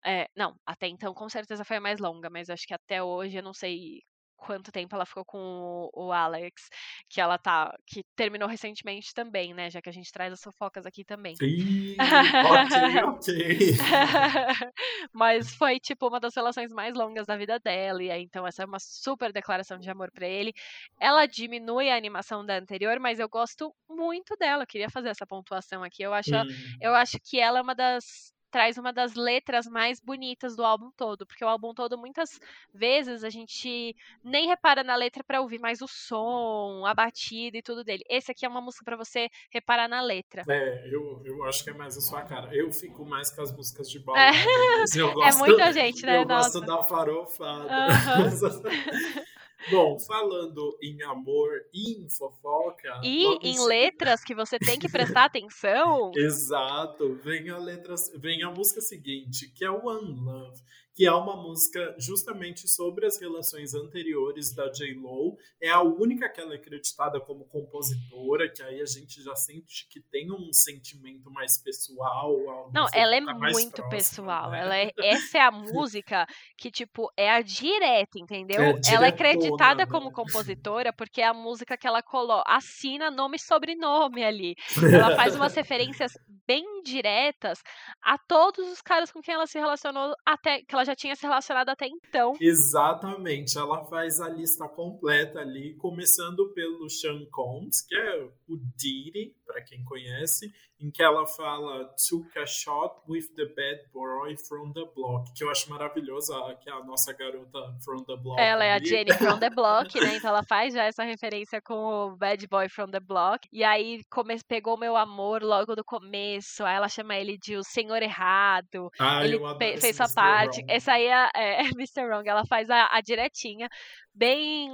[0.05, 3.37] É, não, até então com certeza foi a mais longa, mas acho que até hoje
[3.37, 4.01] eu não sei
[4.39, 6.69] quanto tempo ela ficou com o, Alex,
[7.09, 9.69] que ela tá, que terminou recentemente também, né?
[9.69, 11.35] Já que a gente traz as fofocas aqui também.
[11.41, 11.95] Ih,
[12.49, 13.77] ok, ok.
[15.13, 18.63] Mas foi tipo uma das relações mais longas da vida dela, e aí, então essa
[18.63, 20.53] é uma super declaração de amor para ele.
[20.99, 24.63] Ela diminui a animação da anterior, mas eu gosto muito dela.
[24.63, 26.03] Eu queria fazer essa pontuação aqui.
[26.03, 26.47] Eu acho, hum.
[26.81, 30.91] eu acho que ela é uma das traz uma das letras mais bonitas do álbum
[30.91, 32.39] todo, porque o álbum todo muitas
[32.73, 37.61] vezes a gente nem repara na letra para ouvir mais o som, a batida e
[37.61, 38.03] tudo dele.
[38.09, 40.43] Esse aqui é uma música para você reparar na letra.
[40.47, 42.53] É, eu, eu acho que é mais a sua cara.
[42.55, 44.35] Eu fico mais com as músicas de balada.
[44.35, 46.19] É, eu gosto, é muita gente, né?
[46.19, 46.59] Eu Nossa.
[46.59, 47.65] gosto da farofada.
[47.65, 49.23] Uhum.
[49.69, 53.01] Bom, falando em amor e em fofoca.
[53.03, 56.11] E em letras que você tem que prestar atenção.
[56.15, 57.15] Exato.
[57.23, 60.61] Vem a, letras, vem a música seguinte, que é One Love
[60.99, 65.37] que é uma música justamente sobre as relações anteriores da J-Lo.
[65.61, 69.87] É a única que ela é acreditada como compositora, que aí a gente já sente
[69.89, 72.69] que tem um sentimento mais pessoal.
[72.73, 74.51] Não, ela é tá muito próxima, pessoal.
[74.51, 74.59] Né?
[74.59, 78.59] Ela é, essa é a música que, tipo, é a direta, entendeu?
[78.59, 79.89] É ela é acreditada né?
[79.89, 84.53] como compositora porque é a música que ela coloca, assina nome e sobrenome ali.
[84.93, 86.11] Ela faz umas referências
[86.49, 87.61] bem diretas
[88.01, 91.21] a todos os caras com quem ela se relacionou até que ela já tinha se
[91.21, 92.33] relacionado até então.
[92.41, 99.35] Exatamente, ela faz a lista completa ali, começando pelo Sean Combs, que é o Diddy,
[99.45, 104.71] para quem conhece, em que ela fala Took a shot with the bad boy from
[104.71, 108.39] the block, que eu acho maravilhosa, que é a nossa garota from the block.
[108.39, 108.69] Ela ali.
[108.69, 110.09] é a Jenny from the block, né?
[110.19, 113.47] Então ela faz já essa referência com o bad boy from the block.
[113.51, 114.37] E aí come...
[114.47, 118.89] pegou meu amor logo do começo, aí ela chama ele de o senhor errado.
[118.99, 119.39] Ah, ele
[119.79, 120.59] fez sua parte.
[120.59, 120.73] Wrong.
[120.73, 122.05] Essa aí é, é, é Mr.
[122.05, 123.67] Wrong, ela faz a, a diretinha
[124.13, 124.69] bem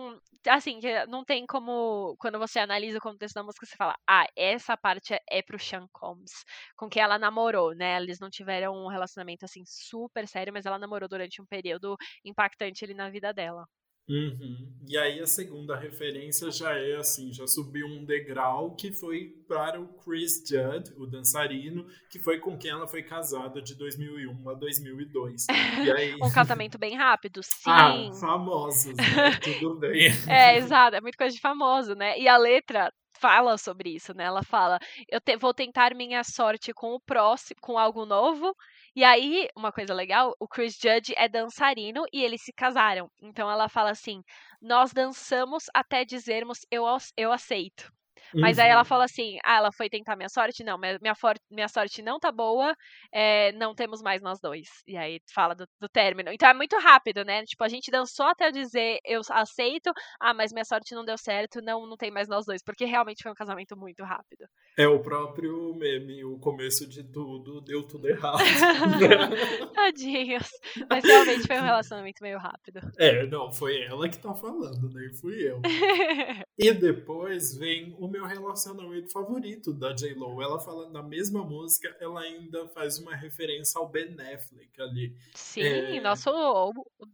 [0.47, 4.77] assim, não tem como quando você analisa o contexto da música você fala: "Ah, essa
[4.77, 6.43] parte é, é pro Sean Combs,
[6.75, 7.97] com quem ela namorou, né?
[7.97, 12.83] Eles não tiveram um relacionamento assim super sério, mas ela namorou durante um período impactante
[12.85, 13.65] ali na vida dela.
[14.07, 14.71] Uhum.
[14.87, 19.81] E aí a segunda referência já é assim, já subiu um degrau que foi para
[19.81, 24.53] o Chris Judd, o dançarino, que foi com quem ela foi casada de 2001 a
[24.53, 25.47] 2002.
[25.85, 26.15] E aí...
[26.15, 27.69] um casamento bem rápido, sim.
[27.69, 29.03] Ah, famosos, né?
[29.43, 30.07] Tudo bem.
[30.27, 32.17] É, exato, é muito coisa de famoso, né?
[32.19, 34.25] E a letra fala sobre isso, né?
[34.25, 38.55] Ela fala: "Eu te, vou tentar minha sorte com o próximo, com algo novo
[38.95, 43.11] e aí, uma coisa legal, o Chris Judge é dançarino e eles se casaram.
[43.21, 44.21] Então ela fala assim:
[44.61, 46.85] nós dançamos até dizermos eu,
[47.17, 47.91] eu aceito.
[48.33, 48.85] Mas aí ela uhum.
[48.85, 50.63] fala assim: ah, ela foi tentar minha sorte?
[50.63, 52.75] Não, minha, for minha sorte não tá boa,
[53.13, 54.67] é, não temos mais nós dois.
[54.87, 56.31] E aí fala do, do, término.
[56.31, 57.43] Então é muito rápido, né?
[57.45, 61.61] Tipo, a gente dançou até dizer eu aceito, ah, mas minha sorte não deu certo,
[61.61, 62.61] não, não tem mais nós dois.
[62.63, 64.45] Porque realmente foi um casamento muito rápido.
[64.77, 68.39] É o próprio meme, o começo de tudo deu tudo errado.
[69.73, 70.49] Tadinhos.
[70.89, 72.79] Mas realmente foi um relacionamento meio rápido.
[72.97, 75.61] É, não, foi ela que tá falando, nem fui eu.
[76.57, 80.41] e depois vem o meu meu relacionamento favorito da J-Lo.
[80.41, 85.15] Ela fala na mesma música, ela ainda faz uma referência ao Ben Affleck ali.
[85.33, 86.01] Sim, é...
[86.01, 86.31] nosso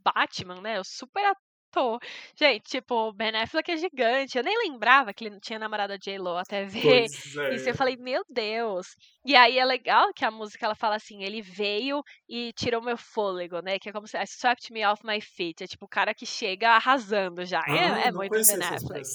[0.03, 0.79] Batman, né?
[0.79, 1.33] O super
[2.35, 4.37] Gente, tipo, o Ben Affleck é gigante.
[4.37, 7.05] Eu nem lembrava que ele tinha namorado a J-Lo até ver é.
[7.55, 7.69] isso.
[7.69, 8.95] Eu falei, meu Deus.
[9.23, 12.97] E aí é legal que a música ela fala assim: ele veio e tirou meu
[12.97, 13.77] fôlego, né?
[13.77, 15.61] Que é como se swept me off my feet.
[15.61, 17.59] É tipo o cara que chega arrasando já.
[17.67, 19.07] É, ah, é, é muito Ben Affleck.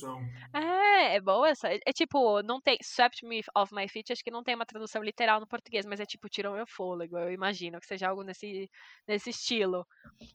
[0.54, 1.68] É, é boa essa.
[1.68, 2.78] É, é, tipo, não tem.
[2.80, 5.98] Swept me off my feet, acho que não tem uma tradução literal no português, mas
[5.98, 7.18] é tipo, tirou meu fôlego.
[7.18, 8.70] Eu imagino que seja algo nesse,
[9.08, 9.84] nesse estilo.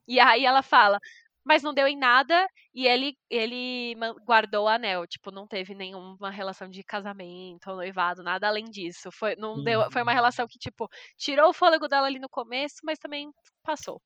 [0.08, 1.00] E aí ela fala:
[1.44, 6.30] mas não deu em nada e ele ele guardou o anel, tipo, não teve nenhuma
[6.30, 9.10] relação de casamento ou noivado, nada além disso.
[9.12, 9.64] Foi não uhum.
[9.64, 10.16] deu, foi uma uhum.
[10.16, 13.30] relação que tipo tirou o fôlego dela ali no começo, mas também
[13.64, 14.02] passou.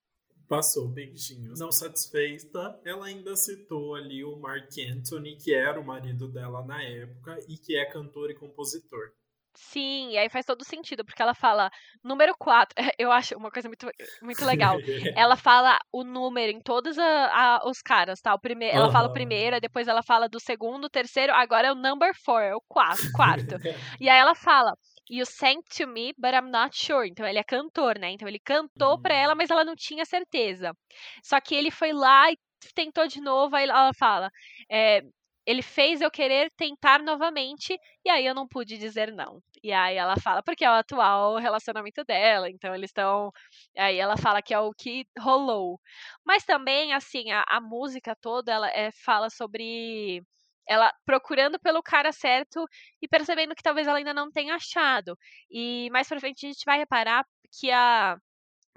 [0.47, 1.59] Passou, beijinhos.
[1.59, 6.83] Não satisfeita, ela ainda citou ali o Mark Anthony, que era o marido dela na
[6.83, 9.11] época e que é cantor e compositor.
[9.55, 11.69] Sim, e aí faz todo sentido, porque ela fala
[12.03, 12.75] número 4.
[12.99, 13.89] Eu acho uma coisa muito,
[14.21, 14.77] muito legal.
[15.17, 18.33] ela fala o número em todos a, a, os caras, tá?
[18.33, 21.75] O primeiro, ela fala o primeiro, depois ela fala do segundo, terceiro, agora é o
[21.75, 23.11] number four, é o quarto.
[23.13, 23.55] quarto.
[23.99, 24.73] e aí ela fala.
[25.07, 27.07] You sang to me, but I'm not sure.
[27.07, 28.09] Então ele é cantor, né?
[28.09, 29.01] Então ele cantou uhum.
[29.03, 30.75] pra ela, mas ela não tinha certeza.
[31.21, 32.37] Só que ele foi lá e
[32.73, 34.31] tentou de novo, aí ela fala.
[34.67, 35.03] É,
[35.45, 39.41] ele fez eu querer tentar novamente e aí eu não pude dizer não.
[39.63, 43.31] E aí ela fala porque é o atual relacionamento dela, então eles estão
[43.77, 45.79] aí ela fala que é o que rolou.
[46.25, 50.21] Mas também assim, a, a música toda ela é, fala sobre
[50.67, 52.65] ela procurando pelo cara certo
[53.01, 55.17] e percebendo que talvez ela ainda não tenha achado.
[55.49, 57.25] E mais pra frente a gente vai reparar
[57.59, 58.17] que a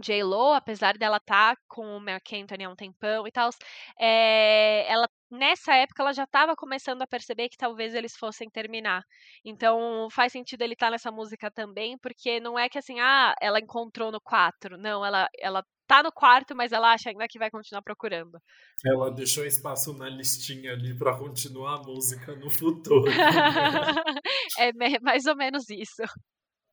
[0.01, 3.51] J-Lo, apesar dela estar tá com o Mark Anthony há um tempão e tal,
[4.01, 9.03] é, ela nessa época ela já estava começando a perceber que talvez eles fossem terminar.
[9.45, 13.35] Então faz sentido ele estar tá nessa música também, porque não é que assim, ah,
[13.41, 14.79] ela encontrou no 4.
[14.79, 18.39] Não, ela, ela tá no quarto, mas ela acha ainda que vai continuar procurando.
[18.85, 23.05] Ela deixou espaço na listinha ali para continuar a música no futuro.
[24.59, 26.03] é mais ou menos isso.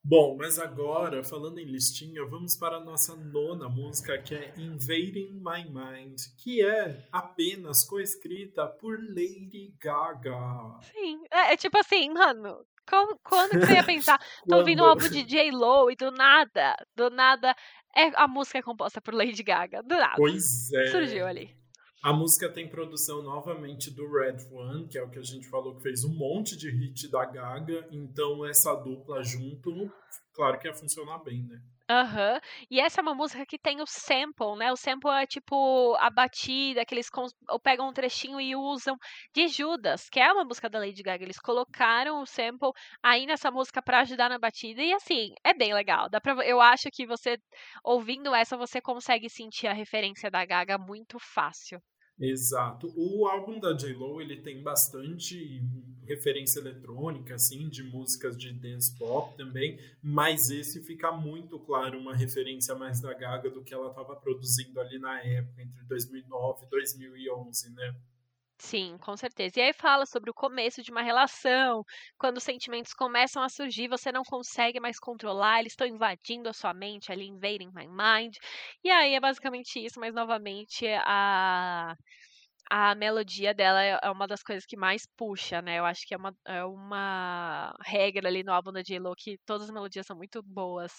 [0.08, 5.42] Bom, mas agora, falando em listinha, vamos para a nossa nona música, que é Invading
[5.42, 10.80] My Mind, que é apenas coescrita por Lady Gaga.
[10.94, 14.22] Sim, é, é tipo assim, mano, como, quando que você ia pensar?
[14.48, 17.56] Tô ouvindo um álbum de J-Lo e do nada, do nada,
[17.96, 20.18] é, a música é composta por Lady Gaga, do nada.
[20.18, 20.86] Pois é.
[20.92, 21.65] Surgiu ali.
[22.06, 25.76] A música tem produção novamente do Red One, que é o que a gente falou
[25.76, 27.88] que fez um monte de hit da Gaga.
[27.92, 29.92] Então essa dupla junto,
[30.32, 31.60] claro que ia funcionar bem, né?
[31.90, 32.34] Aham.
[32.34, 32.40] Uhum.
[32.70, 34.72] E essa é uma música que tem o sample, né?
[34.72, 37.10] O sample é tipo a batida, que eles
[37.64, 38.96] pegam um trechinho e usam
[39.34, 41.24] de Judas, que é uma música da Lady Gaga.
[41.24, 42.70] Eles colocaram o sample
[43.02, 46.08] aí nessa música para ajudar na batida e assim, é bem legal.
[46.08, 47.40] Dá pra, eu acho que você
[47.84, 51.82] ouvindo essa você consegue sentir a referência da Gaga muito fácil.
[52.20, 52.94] Exato.
[52.96, 55.62] O álbum da J-Lo, ele tem bastante
[56.06, 62.16] referência eletrônica, assim, de músicas de dance pop também, mas esse fica muito claro uma
[62.16, 66.70] referência mais da Gaga do que ela estava produzindo ali na época, entre 2009 e
[66.70, 67.96] 2011, né?
[68.60, 69.60] Sim, com certeza.
[69.60, 71.84] E aí fala sobre o começo de uma relação,
[72.18, 76.54] quando os sentimentos começam a surgir, você não consegue mais controlar, eles estão invadindo a
[76.54, 78.36] sua mente, ali, invading my mind.
[78.84, 81.96] E aí é basicamente isso, mas novamente a
[82.70, 85.80] a melodia dela é, é uma das coisas que mais puxa, né?
[85.80, 89.68] Eu acho que é uma, é uma regra ali no álbum da J-Lo que todas
[89.68, 90.92] as melodias são muito boas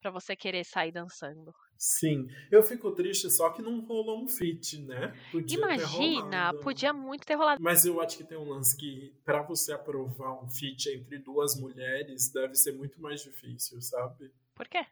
[0.00, 1.52] para você querer sair dançando.
[1.78, 5.14] Sim, eu fico triste só que não rolou um feat, né?
[5.30, 7.60] Podia Imagina, podia muito ter rolado.
[7.62, 11.54] Mas eu acho que tem um lance que para você aprovar um feat entre duas
[11.60, 14.32] mulheres deve ser muito mais difícil, sabe?
[14.54, 14.86] Por quê?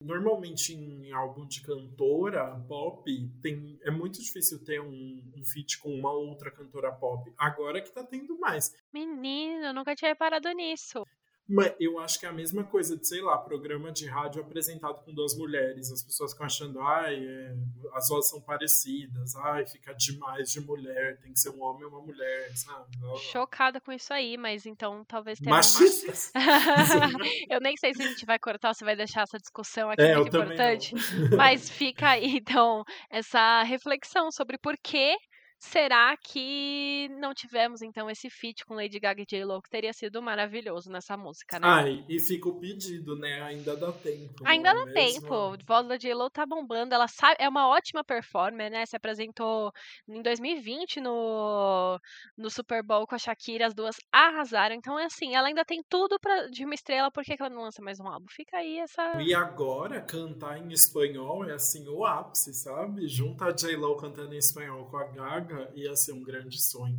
[0.00, 3.04] Normalmente em álbum de cantora pop
[3.42, 7.30] tem, é muito difícil ter um, um feat com uma outra cantora pop.
[7.36, 8.74] Agora que tá tendo mais.
[8.92, 11.04] Menino, nunca tinha reparado nisso.
[11.50, 15.02] Mas eu acho que é a mesma coisa de, sei lá, programa de rádio apresentado
[15.04, 15.90] com duas mulheres.
[15.90, 17.56] As pessoas ficam achando, ai, é,
[17.92, 21.90] as vozes são parecidas, ai, fica demais de mulher, tem que ser um homem ou
[21.90, 22.96] uma mulher, sabe?
[23.18, 25.50] Chocada com isso aí, mas então talvez tenha.
[25.50, 26.32] Machistas!
[27.50, 30.02] eu nem sei se a gente vai cortar ou se vai deixar essa discussão aqui
[30.02, 30.94] é, muito importante.
[31.36, 35.16] Mas fica aí, então, essa reflexão sobre por que
[35.62, 40.22] Será que não tivemos, então, esse feat com Lady Gaga e J-Lo, que teria sido
[40.22, 41.68] maravilhoso nessa música, né?
[41.68, 43.42] Ai, e fica o pedido, né?
[43.42, 44.42] Ainda dá tempo.
[44.46, 45.20] Ainda é dá mesmo?
[45.20, 45.34] tempo.
[45.34, 46.94] A voz da J-Lo tá bombando.
[46.94, 48.86] Ela sabe, é uma ótima performer, né?
[48.86, 49.70] Se apresentou
[50.08, 52.00] em 2020 no,
[52.38, 54.74] no Super Bowl com a Shakira, as duas arrasaram.
[54.74, 57.64] Então, é assim, ela ainda tem tudo pra, de uma estrela, por que ela não
[57.64, 58.26] lança mais um álbum?
[58.30, 59.20] Fica aí essa.
[59.20, 63.06] E agora, cantar em espanhol é assim o ápice, sabe?
[63.06, 66.98] Junta a J-Lo cantando em espanhol com a Gaga ia ser um grande sonho.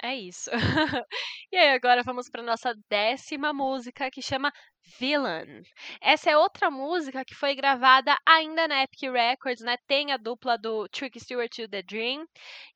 [0.00, 0.48] É isso.
[1.50, 4.52] e aí, agora vamos para nossa décima música que chama
[4.98, 5.62] Villain.
[6.00, 9.76] Essa é outra música que foi gravada ainda na Epic Records, né?
[9.88, 12.24] Tem a dupla do Tricky Stewart e The Dream.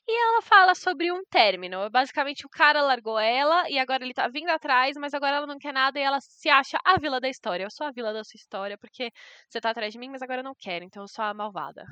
[0.09, 1.89] E ela fala sobre um término.
[1.91, 5.59] Basicamente, o cara largou ela e agora ele tá vindo atrás, mas agora ela não
[5.59, 7.65] quer nada e ela se acha a vila da história.
[7.65, 9.11] Eu sou a vila da sua história porque
[9.49, 11.85] você tá atrás de mim, mas agora eu não quero, então eu sou a malvada.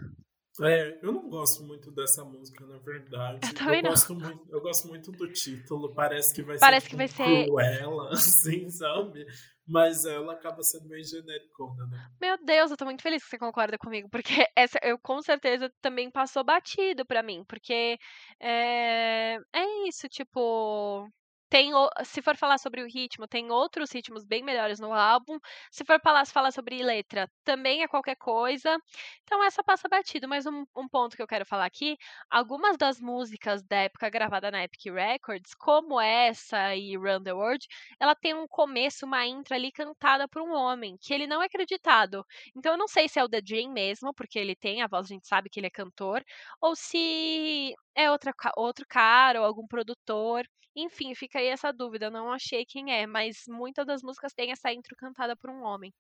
[0.63, 3.41] É, eu não gosto muito dessa música, na verdade.
[3.47, 3.91] Eu também eu não.
[3.91, 5.95] Gosto muito, eu gosto muito do título.
[5.95, 9.27] Parece que vai Parece ser que vai ser cruela, assim, sabe?
[9.67, 12.11] Mas ela acaba sendo bem genericona, né?
[12.21, 15.73] Meu Deus, eu tô muito feliz que você concorda comigo, porque essa eu com certeza
[15.81, 17.99] também passou batido pra mim, porque
[18.41, 21.09] é, é isso, tipo,
[21.51, 21.73] tem
[22.05, 25.39] se for falar sobre o ritmo, tem outros ritmos bem melhores no álbum.
[25.71, 28.79] Se for falar, falar sobre letra, também é qualquer coisa.
[29.25, 31.97] Então essa passa batido, mas um, um ponto que eu quero falar aqui,
[32.31, 37.67] algumas das músicas da época gravada na Epic Records, como essa e Run the World,
[37.99, 41.47] ela tem um começo, uma intro ali cantada por um homem, que ele não é
[41.47, 42.25] acreditado.
[42.57, 45.07] Então eu não sei se é o The Dream mesmo, porque ele tem a voz,
[45.07, 46.23] a gente sabe que ele é cantor,
[46.61, 50.47] ou se é outra, outro cara ou algum produtor.
[50.75, 52.07] Enfim, fica aí essa dúvida.
[52.07, 55.63] Eu não achei quem é, mas muitas das músicas têm essa intro cantada por um
[55.63, 55.93] homem.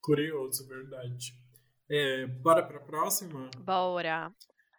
[0.00, 1.32] Curioso, verdade.
[1.90, 3.50] É, bora pra próxima?
[3.58, 4.30] Bora.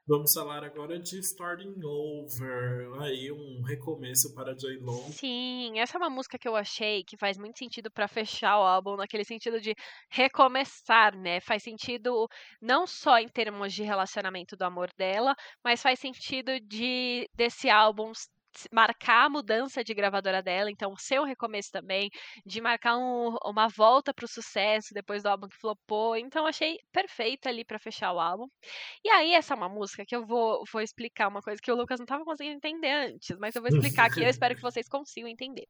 [0.10, 2.99] Vamos falar agora de Starting Over.
[2.99, 4.97] Aí, um recomeço para J-Lo.
[5.12, 8.64] Sim, essa é uma música que eu achei que faz muito sentido pra fechar o
[8.64, 9.76] álbum, naquele sentido de
[10.10, 11.39] recomeçar, né?
[11.39, 12.28] Faz sentido
[12.60, 18.12] não só em termos de relacionamento do amor dela, mas faz sentido de desse álbum
[18.72, 22.10] marcar a mudança de gravadora dela, então ser um recomeço também,
[22.45, 26.16] de marcar um- uma volta pro sucesso depois do álbum que flopou.
[26.16, 28.47] Então achei perfeito ali pra fechar o álbum.
[29.04, 31.76] E aí, essa é uma música que eu vou, vou explicar uma coisa que o
[31.76, 34.88] Lucas não estava conseguindo entender antes, mas eu vou explicar aqui, eu espero que vocês
[34.88, 35.68] consigam entender.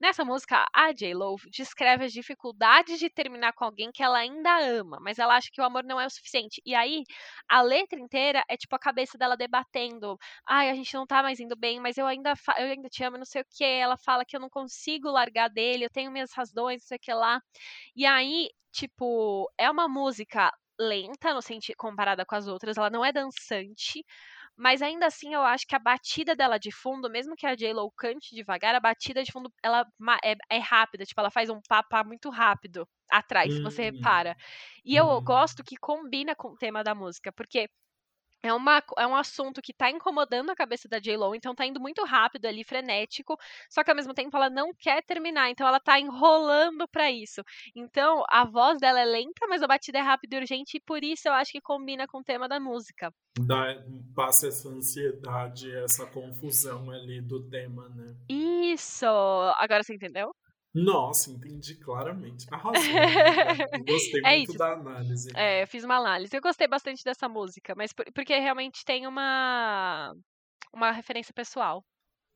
[0.00, 4.98] Nessa música, a J-Lo descreve as dificuldades de terminar com alguém que ela ainda ama,
[5.00, 6.60] mas ela acha que o amor não é o suficiente.
[6.64, 7.02] E aí,
[7.48, 10.16] a letra inteira é tipo a cabeça dela debatendo:
[10.46, 13.02] ai, a gente não tá mais indo bem, mas eu ainda, fa- eu ainda te
[13.04, 13.64] amo, não sei o que.
[13.64, 17.00] Ela fala que eu não consigo largar dele, eu tenho minhas razões, não sei o
[17.00, 17.40] que lá.
[17.96, 23.04] E aí, tipo, é uma música lenta no sentido comparada com as outras, ela não
[23.04, 24.04] é dançante,
[24.56, 27.90] mas ainda assim eu acho que a batida dela de fundo, mesmo que a J-Lo
[27.96, 29.86] cante devagar, a batida de fundo ela
[30.24, 34.34] é, é rápida, tipo, ela faz um papá muito rápido atrás, se você Hum, repara.
[34.84, 35.22] E eu hum.
[35.22, 37.68] gosto que combina com o tema da música, porque
[38.46, 41.80] é, uma, é um assunto que tá incomodando a cabeça da J-Lo, então tá indo
[41.80, 43.36] muito rápido ali, frenético,
[43.70, 47.42] só que ao mesmo tempo ela não quer terminar, então ela tá enrolando pra isso.
[47.74, 51.02] Então a voz dela é lenta, mas a batida é rápida e urgente, e por
[51.02, 53.12] isso eu acho que combina com o tema da música.
[53.38, 53.82] Dá,
[54.14, 58.16] passa essa ansiedade, essa confusão ali do tema, né?
[58.28, 59.06] Isso!
[59.58, 60.34] Agora você entendeu?
[60.76, 62.46] Nossa, entendi claramente.
[62.52, 63.66] Arrasou, amiga.
[63.86, 64.58] Gostei É muito isso.
[64.58, 65.30] da análise.
[65.34, 66.36] É, eu fiz uma análise.
[66.36, 70.14] Eu gostei bastante dessa música, mas por- porque realmente tem uma
[70.72, 71.82] uma referência pessoal.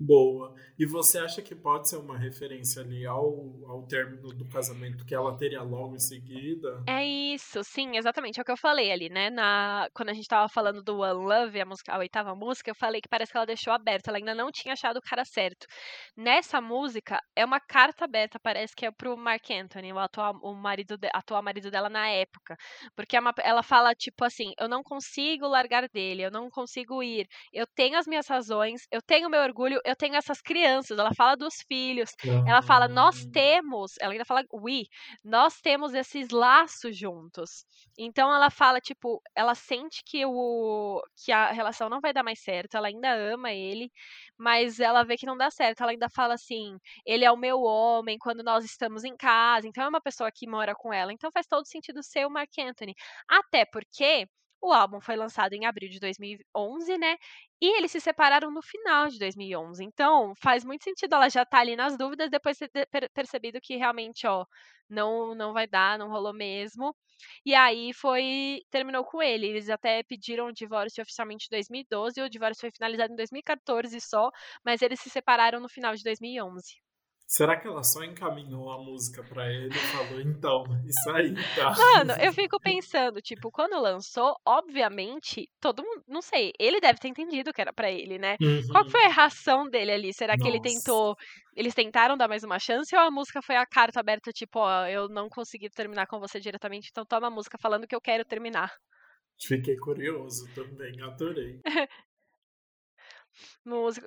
[0.01, 0.55] Boa.
[0.79, 5.15] E você acha que pode ser uma referência ali ao, ao término do casamento que
[5.15, 6.89] ela teria logo em seguida?
[6.89, 8.41] É isso, sim, exatamente.
[8.41, 9.31] É o que eu falei ali, né?
[9.31, 12.75] Na, quando a gente tava falando do One Love, a, música, a oitava música, eu
[12.75, 15.67] falei que parece que ela deixou aberto, ela ainda não tinha achado o cara certo.
[16.17, 20.53] Nessa música, é uma carta aberta, parece que é pro Mark Anthony, o atual, o
[20.55, 22.57] marido, de- atual marido dela na época.
[22.97, 27.03] Porque é uma- ela fala, tipo assim, eu não consigo largar dele, eu não consigo
[27.05, 31.15] ir, eu tenho as minhas razões, eu tenho meu orgulho, eu tenho essas crianças, ela
[31.15, 32.11] fala dos filhos,
[32.47, 34.85] ela fala, nós Ah, temos, ela ainda fala we,
[35.25, 37.65] nós temos esses laços juntos.
[37.99, 42.41] Então ela fala, tipo, ela sente que o que a relação não vai dar mais
[42.43, 43.91] certo, ela ainda ama ele,
[44.39, 45.83] mas ela vê que não dá certo.
[45.83, 49.67] Ela ainda fala assim, ele é o meu homem quando nós estamos em casa.
[49.69, 51.13] Então é uma pessoa que mora com ela.
[51.13, 52.95] Então faz todo sentido ser o Mark Anthony.
[53.29, 54.27] Até porque
[54.63, 57.17] o álbum foi lançado em abril de 2011, né?
[57.61, 59.85] E eles se separaram no final de 2011.
[59.85, 63.61] Então, faz muito sentido ela já estar ali nas dúvidas depois de ter per- percebido
[63.61, 64.45] que realmente, ó,
[64.89, 66.95] não não vai dar, não rolou mesmo.
[67.45, 69.47] E aí foi terminou com ele.
[69.47, 74.31] Eles até pediram o divórcio oficialmente em 2012, o divórcio foi finalizado em 2014 só,
[74.65, 76.77] mas eles se separaram no final de 2011.
[77.31, 81.77] Será que ela só encaminhou a música pra ele e falou, então, isso aí, tá?
[81.77, 87.09] Mano, eu fico pensando, tipo, quando lançou, obviamente, todo mundo, não sei, ele deve ter
[87.09, 88.37] entendido que era pra ele, né?
[88.69, 88.91] Qual Uhum.
[88.91, 90.13] foi a reação dele ali?
[90.13, 90.61] Será que ele Nossa.
[90.61, 91.15] tentou,
[91.55, 94.87] eles tentaram dar mais uma chance ou a música foi a carta aberta, tipo, ó,
[94.87, 98.25] eu não consegui terminar com você diretamente, então toma a música falando que eu quero
[98.25, 98.71] terminar.
[99.37, 101.61] Fiquei curioso também, adorei.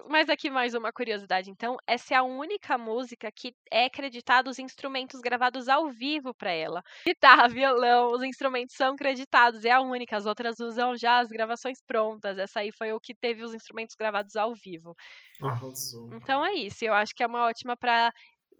[0.09, 4.59] Mas aqui mais uma curiosidade, então, essa é a única música que é acreditada os
[4.59, 6.81] instrumentos gravados ao vivo pra ela.
[7.05, 11.81] Guitarra, violão, os instrumentos são creditados, é a única, as outras usam já as gravações
[11.85, 12.37] prontas.
[12.37, 14.95] Essa aí foi o que teve os instrumentos gravados ao vivo.
[15.41, 16.09] Arrasou.
[16.13, 18.11] Então é isso, eu acho que é uma ótima pra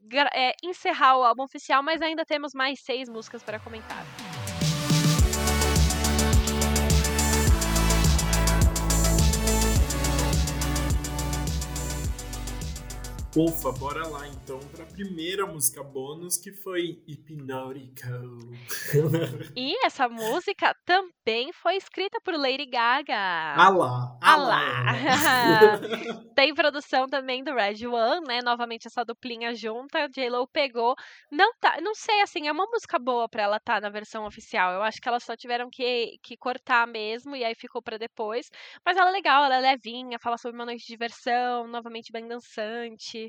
[0.02, 4.23] gra- é, encerrar o álbum oficial, mas ainda temos mais seis músicas para comentar.
[13.36, 18.38] Ufa, bora lá então para a primeira música bônus que foi Hypnotical.
[19.58, 23.56] e essa música também foi escrita por Lady Gaga.
[23.56, 24.86] Ah lá, ah lá.
[26.36, 28.40] Tem produção também do Red One, né?
[28.44, 30.94] Novamente essa duplinha junta, J-Lo pegou.
[31.32, 34.28] Não tá, não sei assim, é uma música boa para ela estar tá na versão
[34.28, 34.74] oficial.
[34.74, 38.52] Eu acho que elas só tiveram que, que cortar mesmo e aí ficou para depois.
[38.86, 42.28] Mas ela é legal, ela é levinha, fala sobre uma noite de diversão, novamente bem
[42.28, 43.23] dançante.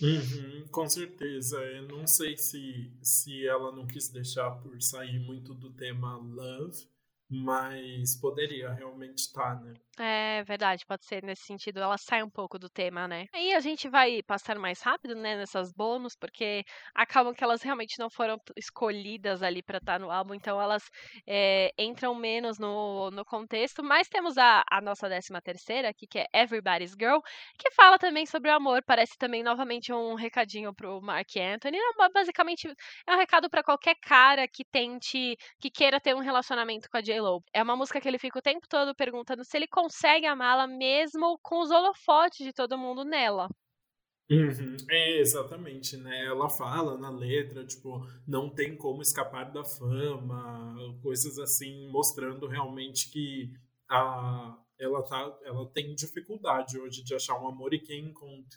[0.00, 1.58] Uhum, com certeza.
[1.58, 6.86] Eu não sei se, se ela não quis deixar por sair muito do tema love,
[7.28, 9.74] mas poderia realmente estar, tá, né?
[9.98, 11.80] É verdade, pode ser nesse sentido.
[11.80, 13.26] Ela sai um pouco do tema, né?
[13.32, 16.64] Aí a gente vai passar mais rápido, né, nessas bônus, porque
[16.94, 20.82] acabam que elas realmente não foram escolhidas ali para estar tá no álbum, então elas
[21.26, 23.82] é, entram menos no, no contexto.
[23.82, 27.20] Mas temos a, a nossa décima terceira aqui, que é Everybody's Girl,
[27.58, 28.82] que fala também sobre o amor.
[28.86, 31.78] Parece também novamente um recadinho pro Mark Anthony.
[32.12, 32.68] Basicamente
[33.06, 37.00] é um recado para qualquer cara que tente, que queira ter um relacionamento com a
[37.52, 41.38] É uma música que ele fica o tempo todo perguntando se ele consegue amá-la mesmo
[41.42, 43.48] com os holofotes de todo mundo nela.
[44.28, 44.76] Uhum.
[44.90, 46.26] É, exatamente, né?
[46.26, 53.08] Ela fala na letra, tipo, não tem como escapar da fama, coisas assim, mostrando realmente
[53.10, 53.52] que
[53.88, 58.12] a, ela, tá, ela tem dificuldade hoje de achar um amor e quem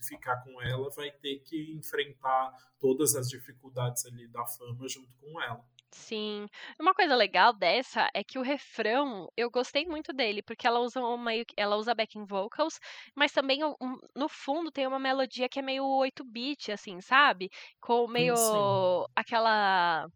[0.07, 5.39] ficar com ela vai ter que enfrentar todas as dificuldades ali da fama junto com
[5.39, 5.63] ela.
[5.91, 6.47] Sim.
[6.79, 11.01] Uma coisa legal dessa é que o refrão, eu gostei muito dele, porque ela usa
[11.01, 12.79] uma, ela usa backing vocals,
[13.15, 17.49] mas também um, no fundo tem uma melodia que é meio 8-bit, assim, sabe?
[17.81, 19.09] Com meio Sim.
[19.15, 20.07] aquela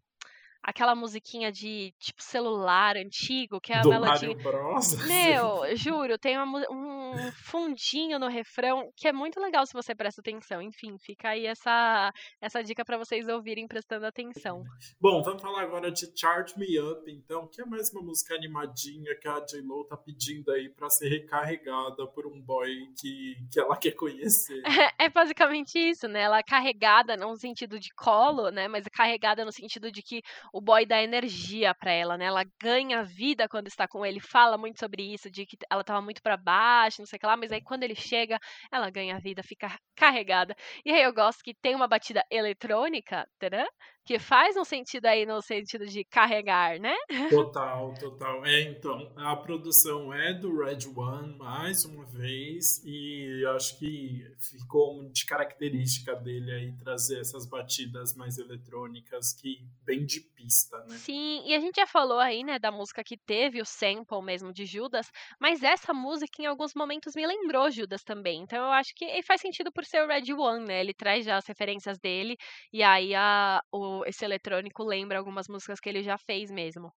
[0.64, 4.28] aquela musiquinha de tipo celular antigo, que é a Do melodia.
[4.28, 4.96] Mario Bros.
[5.06, 10.22] Meu, juro, tem uma, um fundinho no refrão que é muito legal se você presta
[10.22, 10.62] atenção.
[10.62, 12.10] Enfim, fica aí essa,
[12.40, 14.64] essa dica para vocês ouvirem prestando atenção.
[14.98, 19.14] Bom, vamos falar agora de Charge Me Up, então, que é mais uma música animadinha
[19.20, 23.76] que a J-Lo tá pedindo aí para ser recarregada por um boy que, que ela
[23.76, 24.62] quer conhecer.
[24.64, 26.22] É, é basicamente isso, né?
[26.22, 28.66] Ela é carregada, não no sentido de colo, né?
[28.66, 30.22] Mas é carregada no sentido de que
[30.54, 32.26] o boy dá energia para ela, né?
[32.26, 36.00] Ela ganha vida quando está com ele, fala muito sobre isso, de que ela tava
[36.00, 38.38] muito para baixo, não sei o que lá, mas aí quando ele chega,
[38.70, 40.54] ela ganha vida, fica carregada.
[40.84, 43.64] E aí eu gosto que tem uma batida eletrônica, tadã,
[44.04, 46.94] que faz um sentido aí no sentido de carregar, né?
[47.30, 48.44] Total, total.
[48.44, 55.08] É, então, a produção é do Red One mais uma vez e acho que ficou
[55.10, 60.96] de característica dele aí trazer essas batidas mais eletrônicas que bem de pista, né?
[60.96, 64.52] Sim, e a gente já falou aí, né, da música que teve o sample mesmo
[64.52, 68.42] de Judas, mas essa música em alguns momentos me lembrou Judas também.
[68.42, 70.80] Então eu acho que faz sentido por ser o Red One, né?
[70.80, 72.36] Ele traz já as referências dele
[72.72, 76.90] e aí a, o esse eletrônico lembra algumas músicas que ele já fez mesmo.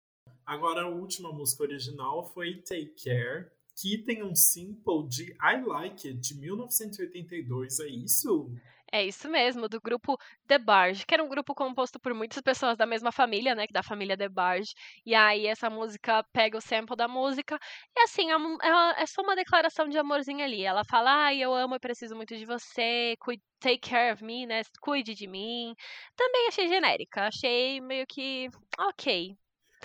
[0.45, 6.07] Agora, a última música original foi Take Care, que tem um sample de I Like
[6.07, 7.79] It, de 1982.
[7.79, 8.51] É isso?
[8.97, 10.17] É isso mesmo, do grupo
[10.47, 13.83] The Barge, que era um grupo composto por muitas pessoas da mesma família, né, da
[13.83, 14.73] família The Barge.
[15.05, 17.59] E aí essa música pega o sample da música
[17.95, 20.63] e assim, é, é, só uma declaração de amorzinho ali.
[20.63, 23.15] Ela fala: "Ai, eu amo e preciso muito de você,
[23.59, 24.61] take care of me, né?
[24.81, 25.73] Cuide de mim".
[26.15, 28.47] Também achei genérica, achei meio que
[28.79, 29.35] OK.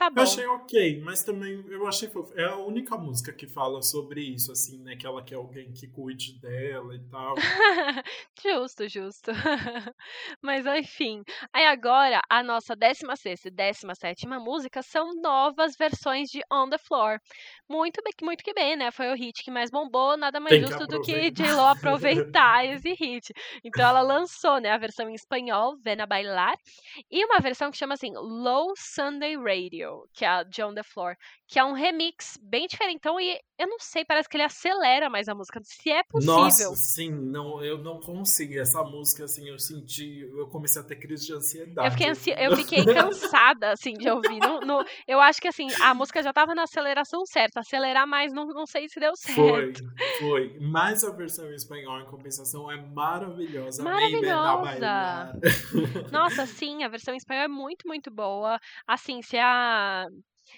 [0.00, 0.22] Tá bom.
[0.22, 2.32] Eu achei ok, mas também eu achei fofo.
[2.34, 4.96] É a única música que fala sobre isso, assim, né?
[4.96, 7.34] Que ela quer alguém que cuide dela e tal.
[8.42, 9.30] justo, justo.
[10.42, 11.22] mas enfim.
[11.52, 17.18] Aí agora, a nossa 16 e 17 música são novas versões de On the Floor.
[17.68, 18.90] Muito bem, muito que bem, né?
[18.90, 22.94] Foi o hit que mais bombou, nada mais Tem justo do que J-Lo aproveitar esse
[22.94, 23.34] hit.
[23.62, 26.56] Então ela lançou, né, a versão em espanhol, Vena Bailar,
[27.10, 31.16] e uma versão que chama assim Low Sunday Radio que é a John the Floor,
[31.46, 35.28] que é um remix bem diferentão e eu não sei, parece que ele acelera mais
[35.28, 36.34] a música, se é possível.
[36.34, 38.58] Nossa, sim, não, eu não consegui.
[38.58, 41.86] Essa música, assim, eu senti, eu comecei a ter crise de ansiedade.
[41.86, 44.40] Eu fiquei, ansi eu fiquei cansada, assim, de ouvir.
[44.40, 47.60] No, no, eu acho que, assim, a música já tava na aceleração certa.
[47.60, 49.84] Acelerar mais, não, não sei se deu certo.
[50.18, 50.58] Foi, foi.
[50.58, 53.82] Mas a versão em espanhol, em compensação, é maravilhosa.
[53.82, 55.32] Maravilhosa.
[56.10, 58.58] Nossa, sim, a versão em espanhol é muito, muito boa.
[58.86, 60.06] Assim, se a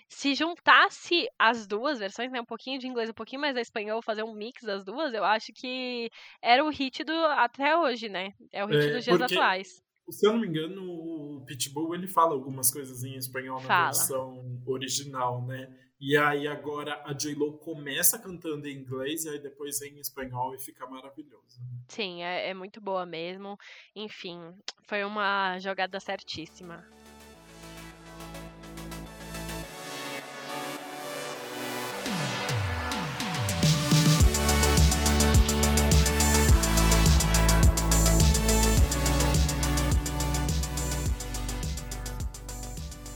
[0.09, 4.03] se juntasse as duas versões, né, um pouquinho de inglês, um pouquinho mais da espanhol,
[4.03, 8.32] fazer um mix das duas, eu acho que era o hit do até hoje, né?
[8.53, 9.82] É o hit é, dos dias porque, atuais.
[10.11, 13.84] Se eu não me engano, o Pitbull ele fala algumas coisas em espanhol na fala.
[13.86, 15.72] versão original, né?
[16.05, 20.59] E aí agora a J-Lo começa cantando em inglês e aí depois em espanhol e
[20.59, 21.61] fica maravilhoso.
[21.61, 21.78] Né?
[21.86, 23.57] Sim, é, é muito boa mesmo.
[23.95, 26.84] Enfim, foi uma jogada certíssima.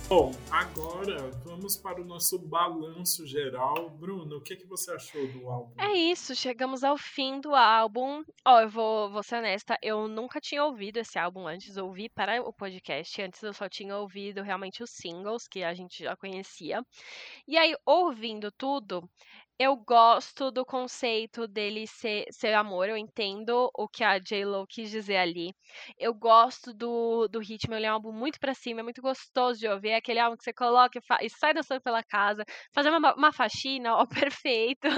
[0.08, 3.90] Bom, agora vamos para o nosso balanço geral.
[3.90, 5.72] Bruno, o que, que você achou do álbum?
[5.76, 8.22] É isso, chegamos ao fim do álbum.
[8.46, 12.08] Ó, oh, eu vou, vou ser honesta, eu nunca tinha ouvido esse álbum antes, ouvi
[12.08, 13.20] para o podcast.
[13.20, 16.86] Antes eu só tinha ouvido realmente os singles que a gente já conhecia.
[17.48, 19.10] E aí, ouvindo tudo,
[19.58, 24.90] eu gosto do conceito dele ser, ser amor, eu entendo o que a J-Lo quis
[24.90, 25.54] dizer ali.
[25.98, 29.58] Eu gosto do, do ritmo, ele é um álbum muito pra cima, é muito gostoso
[29.58, 29.90] de ouvir.
[29.90, 32.44] É aquele álbum que você coloca e, e sai dançando pela casa,
[32.74, 34.88] fazer uma, uma faxina, ó, perfeito.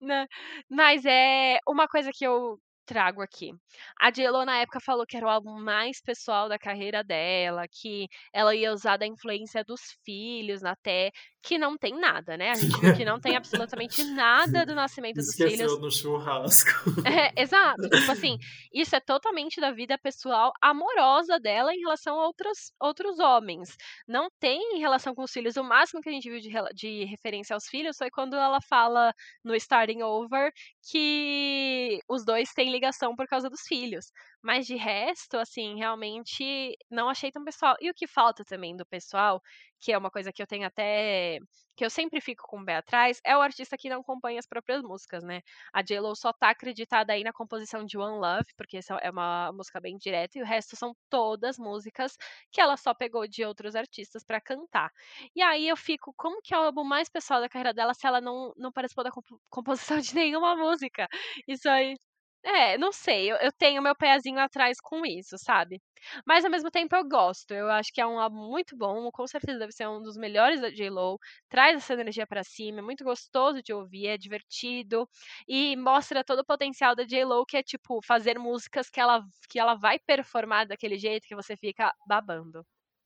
[0.00, 0.26] Né?
[0.70, 3.52] Mas é uma coisa que eu trago aqui.
[4.00, 8.08] A J.Lo, na época, falou que era o álbum mais pessoal da carreira dela, que
[8.32, 11.10] ela ia usar da influência dos filhos até,
[11.42, 12.50] que não tem nada, né?
[12.50, 15.78] A gente viu que não tem absolutamente nada do nascimento dos filhos.
[15.80, 16.70] no churrasco.
[17.06, 17.88] É, exato.
[17.88, 18.36] Tipo assim,
[18.72, 23.76] isso é totalmente da vida pessoal amorosa dela em relação a outros, outros homens.
[24.06, 25.56] Não tem relação com os filhos.
[25.56, 29.12] O máximo que a gente viu de, de referência aos filhos foi quando ela fala
[29.44, 30.52] no Starting Over
[30.90, 34.06] que os dois têm ligação por causa dos filhos.
[34.42, 37.76] Mas de resto, assim, realmente não achei tão pessoal.
[37.80, 39.40] E o que falta também do pessoal,
[39.80, 41.38] que é uma coisa que eu tenho até.
[41.76, 44.46] que eu sempre fico com o pé atrás, é o artista que não acompanha as
[44.46, 45.40] próprias músicas, né?
[45.72, 49.52] A J-Lo só tá acreditada aí na composição de One Love, porque essa é uma
[49.52, 52.16] música bem direta, e o resto são todas músicas
[52.50, 54.90] que ela só pegou de outros artistas para cantar.
[55.34, 58.06] E aí eu fico, como que é o álbum mais pessoal da carreira dela se
[58.06, 61.08] ela não, não participou da comp composição de nenhuma música?
[61.46, 61.96] Isso aí
[62.48, 65.80] é, não sei, eu, eu tenho meu pezinho atrás com isso, sabe?
[66.26, 67.52] Mas ao mesmo tempo eu gosto.
[67.52, 70.60] Eu acho que é um álbum muito bom, com certeza deve ser um dos melhores
[70.60, 71.18] da J-Lo.
[71.48, 75.08] Traz essa energia para cima, é muito gostoso de ouvir, é divertido
[75.46, 79.58] e mostra todo o potencial da J-Lo, que é tipo fazer músicas que ela que
[79.58, 82.64] ela vai performar daquele jeito que você fica babando.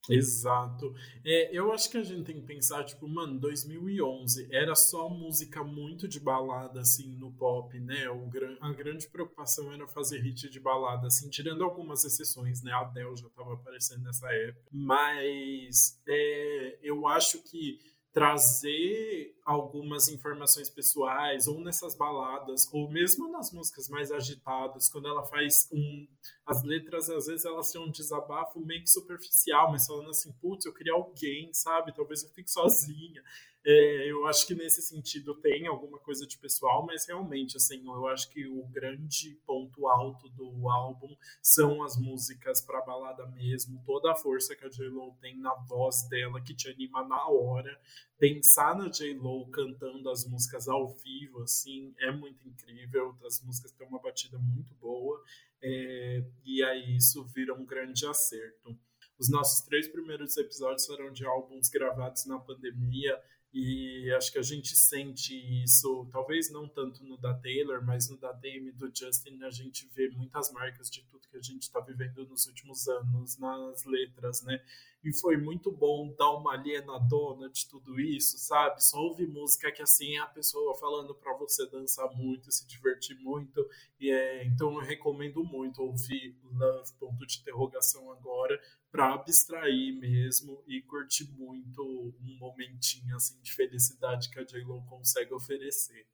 [0.09, 0.93] Exato.
[1.25, 5.63] É, eu acho que a gente tem que pensar, tipo, mano, 2011 era só música
[5.63, 8.09] muito de balada, assim, no pop, né?
[8.11, 8.29] O,
[8.61, 12.73] a grande preocupação era fazer hit de balada, assim, tirando algumas exceções, né?
[12.73, 14.67] A Adele já estava aparecendo nessa época.
[14.73, 17.79] Mas é, eu acho que
[18.13, 25.25] trazer algumas informações pessoais, ou nessas baladas, ou mesmo nas músicas mais agitadas, quando ela
[25.25, 26.07] faz um.
[26.45, 30.67] As letras, às vezes, elas têm um desabafo meio que superficial, mas falando assim, putz,
[30.67, 31.95] eu queria alguém, sabe?
[31.95, 33.23] Talvez eu fique sozinha.
[33.65, 38.09] É, eu acho que nesse sentido tem alguma coisa de pessoal, mas realmente, assim, eu
[38.09, 44.11] acho que o grande ponto alto do álbum são as músicas para balada mesmo, toda
[44.11, 47.81] a força que a J-Lo tem na voz dela, que te anima na hora.
[48.19, 53.17] Pensar na J-Lo cantando as músicas ao vivo, assim, é muito incrível.
[53.25, 55.23] As músicas têm uma batida muito boa,
[55.63, 58.77] é, e aí isso vira um grande acerto.
[59.17, 63.17] Os nossos três primeiros episódios foram de álbuns gravados na pandemia
[63.53, 68.17] e acho que a gente sente isso, talvez não tanto no da Taylor, mas no
[68.17, 71.79] da Dame do Justin, a gente vê muitas marcas de tudo que a gente está
[71.81, 74.65] vivendo nos últimos anos nas letras, né?
[75.05, 78.85] E foi muito bom dar uma alienadona de tudo isso, sabe?
[78.85, 83.69] Só ouvir música que assim a pessoa falando para você dançar muito, se divertir muito.
[83.99, 88.61] E é, então eu recomendo muito ouvir Love, ponto de interrogação agora,
[88.93, 91.83] para abstrair mesmo e curtir muito
[92.21, 96.07] um momentinho assim de felicidade que a J-Lo consegue oferecer.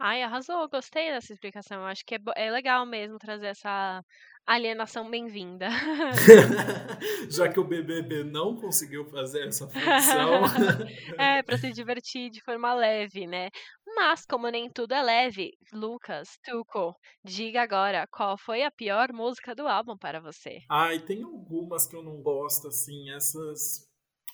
[0.00, 1.84] Ai, arrasou, gostei dessa explicação.
[1.84, 4.00] Acho que é, é legal mesmo trazer essa
[4.46, 5.68] alienação bem-vinda.
[7.28, 10.44] Já que o BBB não conseguiu fazer essa função.
[11.18, 13.50] é, para se divertir de forma leve, né?
[13.96, 16.94] Mas, como nem tudo é leve, Lucas, Tuco,
[17.24, 20.60] diga agora qual foi a pior música do álbum para você.
[20.70, 23.88] Ai, tem algumas que eu não gosto, assim, essas.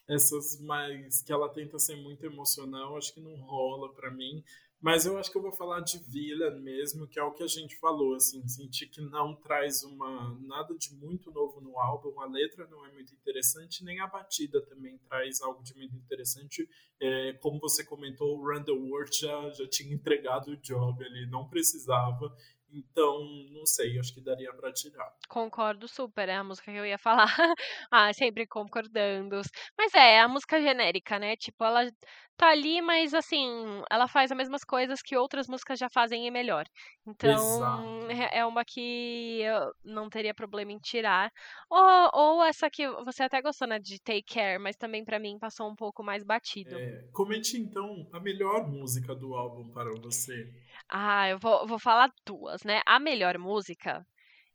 [0.06, 4.44] Essas mais que ela tenta ser muito emocional, acho que não rola para mim.
[4.80, 7.46] Mas eu acho que eu vou falar de Villain mesmo, que é o que a
[7.46, 12.26] gente falou, assim, senti que não traz uma nada de muito novo no álbum, a
[12.26, 16.68] letra não é muito interessante, nem a batida também traz algo de muito interessante.
[17.00, 21.48] É, como você comentou, o Randall Worth já, já tinha entregado o job, ele não
[21.48, 22.34] precisava.
[22.74, 25.08] Então, não sei, acho que daria para tirar.
[25.28, 27.26] Concordo super, é a música que eu ia falar.
[27.90, 29.40] ah, sempre concordando.
[29.78, 31.36] Mas é, é a música genérica, né?
[31.36, 31.88] Tipo, ela
[32.36, 33.48] tá ali, mas assim,
[33.90, 36.64] ela faz as mesmas coisas que outras músicas já fazem e melhor.
[37.06, 38.06] Então, Exato.
[38.10, 41.30] é, é uma que eu não teria problema em tirar.
[41.70, 45.38] Ou, ou essa que você até gostou, né, de Take Care, mas também para mim
[45.38, 46.82] passou um pouco mais batido.
[46.82, 50.52] É, comente então a melhor música do álbum para você.
[50.88, 52.80] Ah, eu vou, vou falar duas, né?
[52.86, 54.06] A melhor música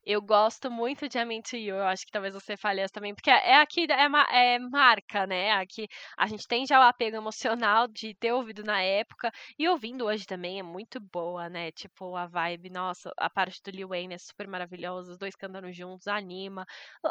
[0.06, 3.14] eu gosto muito de I'm Into You, eu acho que talvez você fale essa também,
[3.14, 5.52] porque é aqui, é, é marca, né?
[5.52, 5.88] Aqui
[6.18, 10.26] a gente tem já o apego emocional de ter ouvido na época, e ouvindo hoje
[10.26, 11.72] também é muito boa, né?
[11.72, 15.72] Tipo, a vibe, nossa, a parte do Lil Wayne é super maravilhosa, os dois cantando
[15.72, 16.66] juntos, anima.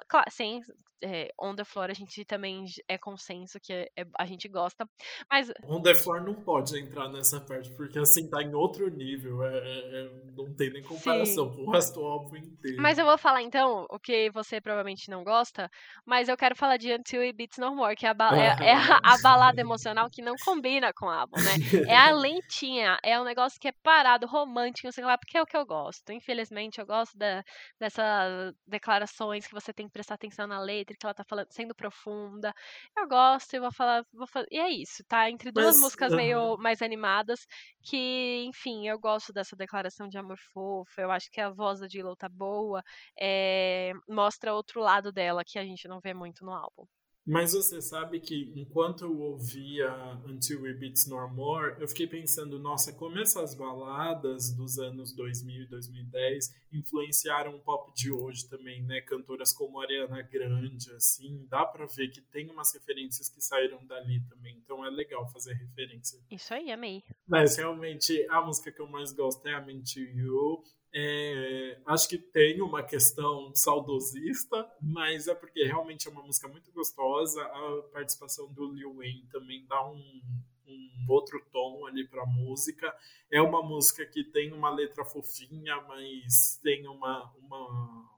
[0.08, 0.62] Claro, sem
[1.02, 4.88] é, On The Floor a gente também é consenso que é, a gente gosta,
[5.30, 5.52] mas...
[5.64, 9.58] On The Floor não pode entrar nessa parte, porque assim, tá em outro nível, é,
[9.58, 11.56] é, é não tem nem comparação Sim.
[11.56, 12.77] com o resto do álbum inteiro.
[12.78, 15.68] Mas eu vou falar então o que você provavelmente não gosta,
[16.06, 18.68] mas eu quero falar de Until It Beats No More, que é a, ba é,
[18.68, 21.84] é a, a, balada emocional que não combina com o álbum, né?
[21.88, 25.46] É a lentinha, é um negócio que é parado, romântico, sei lá, porque é o
[25.46, 26.12] que eu gosto.
[26.12, 27.42] Infelizmente, eu gosto da,
[27.80, 31.74] dessas declarações que você tem que prestar atenção na letra, que ela tá falando, sendo
[31.74, 32.54] profunda.
[32.96, 34.46] Eu gosto e vou falar, vou falar.
[34.52, 35.28] E é isso, tá?
[35.28, 37.40] Entre duas mas, músicas meio mais animadas,
[37.82, 41.00] que, enfim, eu gosto dessa declaração de amor fofo.
[41.00, 42.84] Eu acho que a voz da J-Lo tá boa pessoa
[43.18, 46.86] é, mostra outro lado dela que a gente não vê muito no álbum.
[47.30, 49.90] Mas você sabe que enquanto eu ouvia
[50.26, 55.64] Until We Beats No More, eu fiquei pensando, nossa, como essas baladas dos anos 2000
[55.64, 59.02] e 2010 influenciaram o pop de hoje também, né?
[59.02, 64.22] Cantoras como Ariana Grande, assim, dá para ver que tem umas referências que saíram dali
[64.26, 66.18] também, então é legal fazer referência.
[66.30, 67.04] Isso aí, amei.
[67.26, 70.62] Mas realmente a música que eu mais gosto é a To You.
[70.92, 76.72] É, acho que tem uma questão saudosista, mas é porque realmente é uma música muito
[76.72, 77.42] gostosa.
[77.42, 80.22] A participação do Lil Wayne também dá um,
[80.66, 82.94] um outro tom ali para a música.
[83.30, 88.10] É uma música que tem uma letra fofinha, mas tem uma, uma,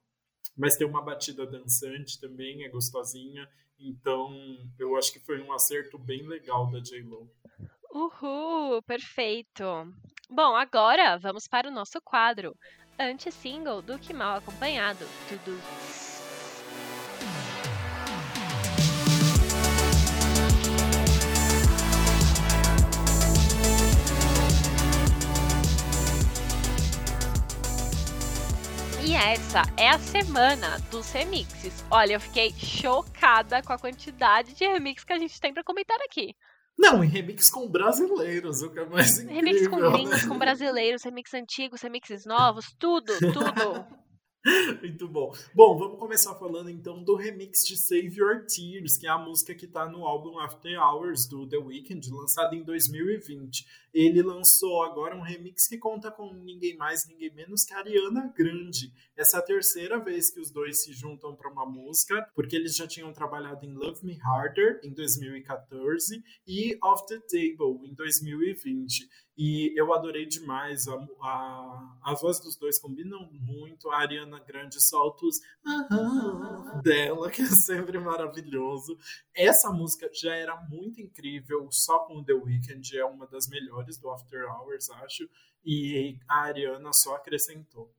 [0.56, 3.48] mas tem uma batida dançante também, é gostosinha.
[3.78, 4.30] Então,
[4.78, 7.30] eu acho que foi um acerto bem legal da J Lo.
[7.92, 9.64] Uhul, perfeito.
[10.32, 12.56] Bom, agora vamos para o nosso quadro
[12.96, 15.04] anti-single do Que Mal Acompanhado.
[15.28, 15.60] Tudo.
[29.02, 31.84] E essa é a semana dos remixes.
[31.90, 35.98] Olha, eu fiquei chocada com a quantidade de remixes que a gente tem para comentar
[36.02, 36.36] aqui.
[36.80, 39.34] Não, em remix com brasileiros, o que é mais incrível.
[39.34, 40.28] Remix com gringos, né?
[40.28, 43.84] com brasileiros, remix antigos, remixes novos, tudo, tudo.
[44.80, 45.34] Muito bom.
[45.54, 49.54] Bom, vamos começar falando então do remix de Save Your Tears, que é a música
[49.54, 53.66] que está no álbum After Hours do The Weeknd, lançado em 2020.
[53.92, 58.90] Ele lançou agora um remix que conta com ninguém mais, ninguém menos que Ariana Grande.
[59.14, 62.74] Essa é a terceira vez que os dois se juntam para uma música, porque eles
[62.74, 69.06] já tinham trabalhado em Love Me Harder em 2014 e Off the Table em 2020.
[69.42, 70.86] E eu adorei demais.
[70.86, 73.88] A, a, as vozes dos dois combinam muito.
[73.88, 75.40] A Ariana Grande solta os
[76.82, 78.98] dela, que é sempre maravilhoso.
[79.34, 82.98] Essa música já era muito incrível, só com The Weeknd.
[82.98, 85.26] É uma das melhores do After Hours, acho.
[85.64, 87.90] E a Ariana só acrescentou.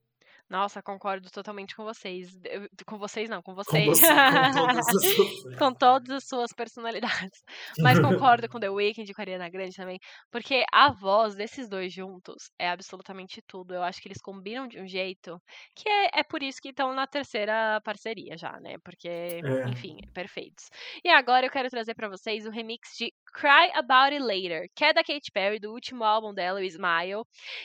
[0.52, 2.38] Nossa, concordo totalmente com vocês.
[2.44, 3.86] Eu, com vocês não, com vocês.
[3.86, 7.42] Com, você, com, todas as com todas as suas personalidades.
[7.78, 9.98] Mas concordo com The Weeknd e com a Ariana Grande também.
[10.30, 13.72] Porque a voz desses dois juntos é absolutamente tudo.
[13.72, 15.40] Eu acho que eles combinam de um jeito
[15.74, 18.76] que é, é por isso que estão na terceira parceria já, né?
[18.84, 19.68] Porque, é.
[19.70, 20.68] enfim, perfeitos.
[21.02, 24.84] E agora eu quero trazer para vocês o remix de Cry About It Later, que
[24.84, 27.24] é da Katy Perry, do último álbum dela, o Smile.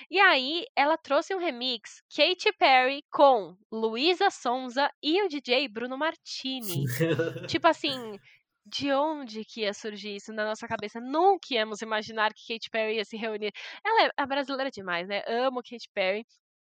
[0.10, 2.77] E aí, ela trouxe um remix, Katy Perry
[3.12, 6.86] com Luísa Sonza e o DJ Bruno Martini.
[7.48, 8.20] tipo assim,
[8.66, 11.00] de onde que ia surgir isso na nossa cabeça?
[11.00, 13.52] Nunca íamos imaginar que Katy Perry ia se reunir.
[13.84, 15.24] Ela é brasileira demais, né?
[15.28, 16.26] Amo Katy Perry.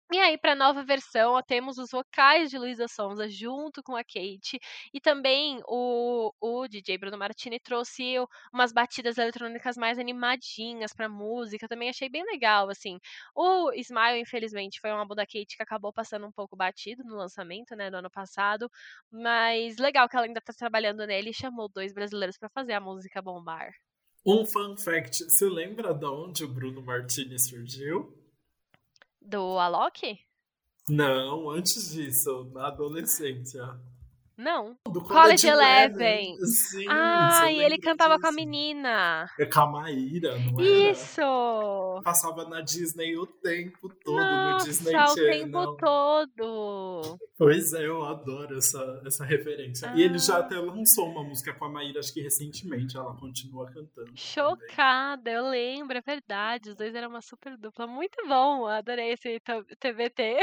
[0.10, 3.94] E aí, para a nova versão, ó, temos os vocais de Luísa Sonza junto com
[3.94, 4.58] a Kate.
[4.94, 8.16] E também o, o DJ Bruno Martini trouxe
[8.54, 11.68] umas batidas eletrônicas mais animadinhas pra música.
[11.68, 12.98] Também achei bem legal, assim.
[13.36, 17.18] O Smile, infelizmente, foi um álbum da Kate que acabou passando um pouco batido no
[17.18, 18.70] lançamento, né, do ano passado.
[19.12, 22.80] Mas legal que ela ainda tá trabalhando nele e chamou dois brasileiros para fazer a
[22.80, 23.72] música bombar.
[24.26, 28.27] Um fun fact: você lembra de onde o Bruno Martini surgiu?
[29.28, 30.18] Do Alok?
[30.88, 33.62] Não, antes disso, na adolescência.
[34.38, 34.76] Não.
[34.86, 36.38] Do College Eleven.
[36.46, 38.40] Sim, Ah, eu e ele cantava com a disso.
[38.40, 39.28] menina.
[39.40, 40.92] É com a Maíra, não era?
[40.92, 41.22] Isso!
[42.04, 45.32] Passava na Disney o tempo todo, no Nossa, Disney o Channel.
[45.32, 47.18] tempo todo.
[47.38, 49.92] Pois é, eu adoro essa, essa referência.
[49.96, 50.40] E ele já Ah.
[50.40, 53.88] até lançou uma música com a Maíra, acho que recentemente, ela continua cantando.
[53.96, 54.16] também.
[54.16, 56.70] Chocada, eu lembro, é verdade.
[56.70, 57.88] Os dois eram uma super dupla.
[57.88, 59.40] Muito bom, adorei esse
[59.80, 60.38] TBT.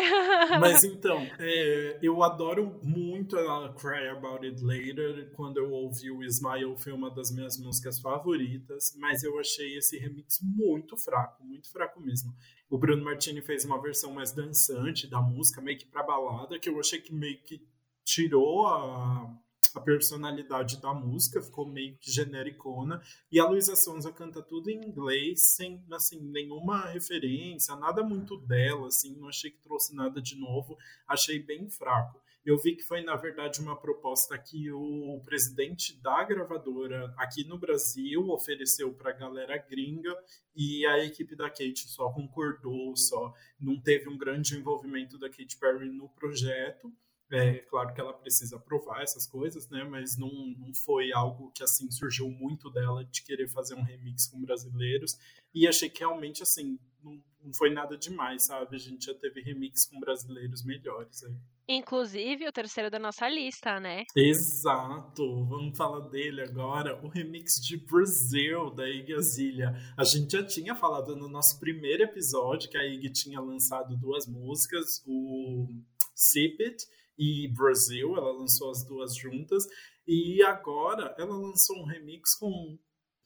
[0.60, 5.30] Mas então, é, eu adoro muito a Cry About It Later.
[5.34, 8.96] Quando eu ouvi o Smile, foi uma das minhas músicas favoritas.
[8.96, 12.34] Mas eu achei esse remix muito fraco, muito fraco mesmo.
[12.70, 16.70] O Bruno Martini fez uma versão mais dançante da música, meio que pra balada, que
[16.70, 17.62] eu achei que meio que
[18.02, 19.38] tirou a,
[19.74, 23.02] a personalidade da música, ficou meio que genericona.
[23.30, 28.88] E a Luísa Sonza canta tudo em inglês, sem assim, nenhuma referência, nada muito dela,
[28.88, 32.23] assim, não achei que trouxe nada de novo, achei bem fraco.
[32.44, 37.58] Eu vi que foi, na verdade, uma proposta que o presidente da gravadora aqui no
[37.58, 40.14] Brasil ofereceu para a galera gringa
[40.54, 45.56] e a equipe da Kate só concordou, só não teve um grande envolvimento da Katy
[45.58, 46.92] Perry no projeto.
[47.32, 49.82] É claro que ela precisa provar essas coisas, né?
[49.82, 54.26] Mas não, não foi algo que assim surgiu muito dela de querer fazer um remix
[54.26, 55.18] com brasileiros.
[55.54, 58.76] E achei que realmente assim não, não foi nada demais, sabe?
[58.76, 61.34] A gente já teve remix com brasileiros melhores aí.
[61.66, 64.04] Inclusive, o terceiro da nossa lista, né?
[64.14, 69.74] Exato, vamos falar dele agora, o remix de Brasil da Iggy Azalea.
[69.96, 74.26] A gente já tinha falado no nosso primeiro episódio que a Iggy tinha lançado duas
[74.26, 75.66] músicas, o
[76.14, 76.86] Sip It
[77.18, 79.64] e Brasil, ela lançou as duas juntas,
[80.06, 82.78] e agora ela lançou um remix com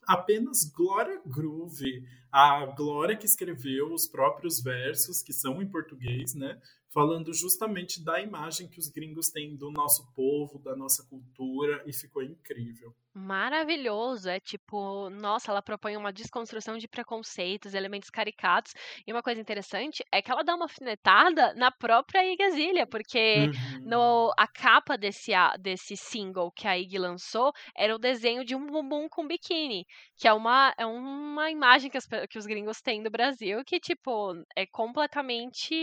[0.07, 6.59] apenas Glória Groove, a Glória que escreveu os próprios versos, que são em português, né?
[6.91, 11.93] Falando justamente da imagem que os gringos têm do nosso povo, da nossa cultura, e
[11.93, 12.93] ficou incrível.
[13.13, 14.29] Maravilhoso.
[14.29, 18.73] É tipo, nossa, ela propõe uma desconstrução de preconceitos, elementos caricatos.
[19.05, 23.49] E uma coisa interessante é que ela dá uma alfinetada na própria Iggy Azalea, porque
[23.49, 23.81] Uhum.
[23.85, 28.65] no, a capa desse, desse single que a Iggy lançou era o desenho de um
[28.65, 29.85] bumbum com biquíni,
[30.17, 33.79] que é uma, é uma imagem que, as que os gringos têm do Brasil que,
[33.79, 35.75] tipo, é completamente,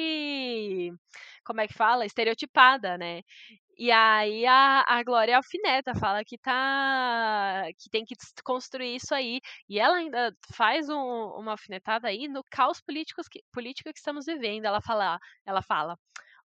[1.45, 2.05] como é que fala?
[2.07, 3.23] Estereotipada, né?
[3.79, 7.65] E aí a, a Glória alfineta, fala que tá.
[7.79, 9.41] que tem que construir isso aí.
[9.69, 14.25] E ela ainda faz um- uma alfinetada aí no caos políticos que, político que estamos
[14.27, 14.65] vivendo.
[14.65, 15.97] Ela fala, ela fala.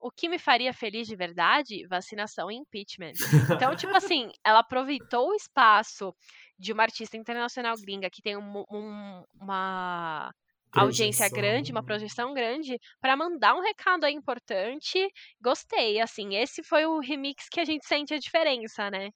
[0.02, 1.86] O que me faria feliz de verdade?
[1.88, 3.12] Vacinação e impeachment.
[3.54, 6.16] Então, tipo assim, ela aproveitou o espaço
[6.58, 10.32] de uma artista internacional gringa que tem um- um- uma
[10.72, 15.00] audiência grande, uma projeção grande, para mandar um recado aí importante.
[15.42, 19.10] Gostei, assim, esse foi o remix que a gente sente a diferença, né?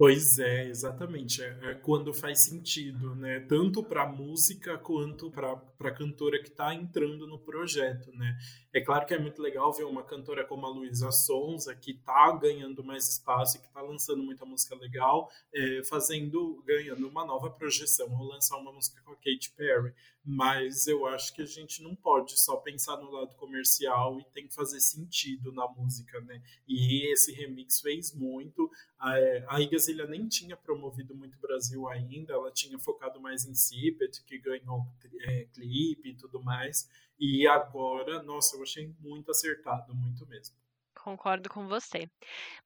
[0.00, 1.42] Pois é, exatamente.
[1.42, 3.40] É, é quando faz sentido, né?
[3.40, 8.34] Tanto para música quanto para a cantora que está entrando no projeto, né?
[8.72, 12.32] É claro que é muito legal ver uma cantora como a Luísa Sonza, que está
[12.32, 17.50] ganhando mais espaço e que está lançando muita música legal, é, fazendo, ganhando uma nova
[17.50, 19.92] projeção, ou lançar uma música com a Katy Perry.
[20.24, 24.46] Mas eu acho que a gente não pode só pensar no lado comercial e tem
[24.46, 26.42] que fazer sentido na música, né?
[26.68, 28.70] E esse remix fez muito.
[28.98, 29.14] A,
[29.48, 33.54] a Iggy Azalea nem tinha promovido muito o Brasil ainda, ela tinha focado mais em
[33.54, 34.86] Sipet, que ganhou
[35.22, 36.88] é, clipe e tudo mais.
[37.18, 40.54] E agora, nossa, eu achei muito acertado, muito mesmo.
[41.02, 42.06] Concordo com você.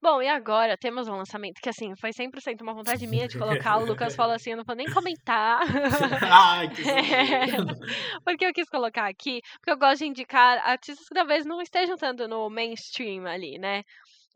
[0.02, 3.78] Bom, e agora temos um lançamento que, assim, foi 100% uma vontade minha de colocar.
[3.78, 5.60] O Lucas falou assim: eu não vou nem comentar.
[6.30, 7.46] Ai, que É,
[8.24, 11.96] porque eu quis colocar aqui, porque eu gosto de indicar artistas que talvez não estejam
[11.96, 13.82] tanto no mainstream ali, né?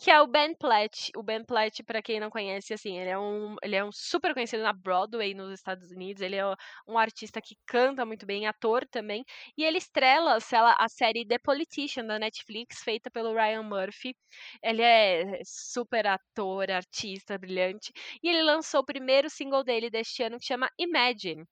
[0.00, 1.10] Que é o Ben Platt.
[1.16, 4.32] O Ben Platt, pra quem não conhece, assim, ele é um, ele é um super
[4.32, 6.22] conhecido na Broadway nos Estados Unidos.
[6.22, 6.44] Ele é
[6.86, 9.24] um artista que canta muito bem, ator também.
[9.56, 10.38] E ele estrela
[10.78, 14.14] a série The Politician da Netflix, feita pelo Ryan Murphy.
[14.62, 17.92] Ele é super ator, artista, brilhante.
[18.22, 21.44] E ele lançou o primeiro single dele deste ano que chama Imagine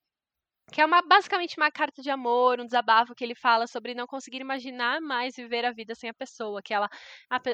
[0.71, 4.05] que é uma, basicamente uma carta de amor, um desabafo que ele fala sobre não
[4.07, 6.89] conseguir imaginar mais viver a vida sem a pessoa, que ela,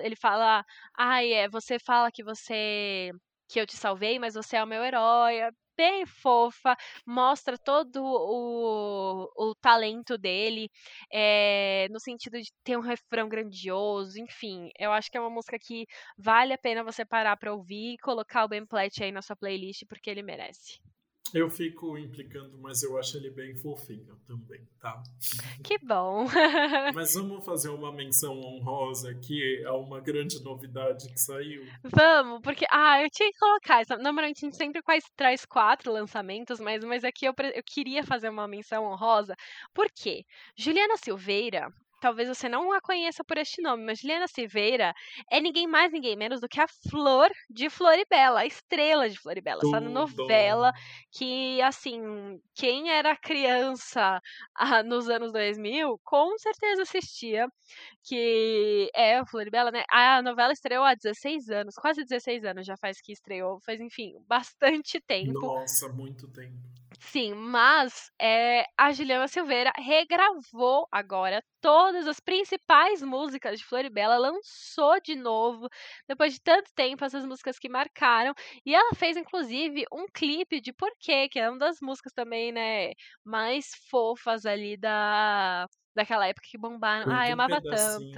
[0.04, 0.66] ele fala,
[0.98, 3.12] ai, é, você fala que você,
[3.48, 7.98] que eu te salvei, mas você é o meu herói, é bem fofa, mostra todo
[8.04, 10.70] o, o talento dele,
[11.12, 15.58] é, no sentido de ter um refrão grandioso, enfim, eu acho que é uma música
[15.60, 15.86] que
[16.18, 19.36] vale a pena você parar pra ouvir e colocar o Ben Platt aí na sua
[19.36, 20.80] playlist, porque ele merece.
[21.34, 25.02] Eu fico implicando, mas eu acho ele bem fofinho também, tá?
[25.64, 26.26] Que bom!
[26.94, 31.66] mas vamos fazer uma menção honrosa aqui a uma grande novidade que saiu.
[31.84, 33.84] Vamos, porque, ah, eu tinha que colocar.
[34.00, 38.30] Normalmente a gente sempre quase traz quatro lançamentos, mas, mas aqui eu, eu queria fazer
[38.30, 39.36] uma menção honrosa.
[39.74, 40.24] Por quê?
[40.56, 41.68] Juliana Silveira,
[42.04, 44.94] talvez você não a conheça por este nome, mas Juliana Silveira
[45.32, 49.62] é ninguém mais, ninguém menos do que a Flor de Floribela, a estrela de Floribela.
[49.62, 49.74] Tudo.
[49.74, 50.74] Essa novela
[51.10, 52.02] que, assim,
[52.54, 54.20] quem era criança
[54.54, 57.48] ah, nos anos 2000, com certeza assistia,
[58.04, 59.86] que é a Floribela, né?
[59.90, 64.12] A novela estreou há 16 anos, quase 16 anos já faz que estreou, faz, enfim,
[64.28, 65.40] bastante tempo.
[65.40, 66.74] Nossa, muito tempo.
[67.00, 71.44] Sim, mas é, a Juliana Silveira regravou agora
[71.94, 75.70] todas as principais músicas de Floribela, lançou de novo,
[76.08, 78.34] depois de tanto tempo, essas músicas que marcaram.
[78.66, 82.94] E ela fez, inclusive, um clipe de Porquê, que é uma das músicas também, né,
[83.24, 87.12] mais fofas ali da, daquela época que bombaram.
[87.12, 88.10] Ai, eu amava tanto.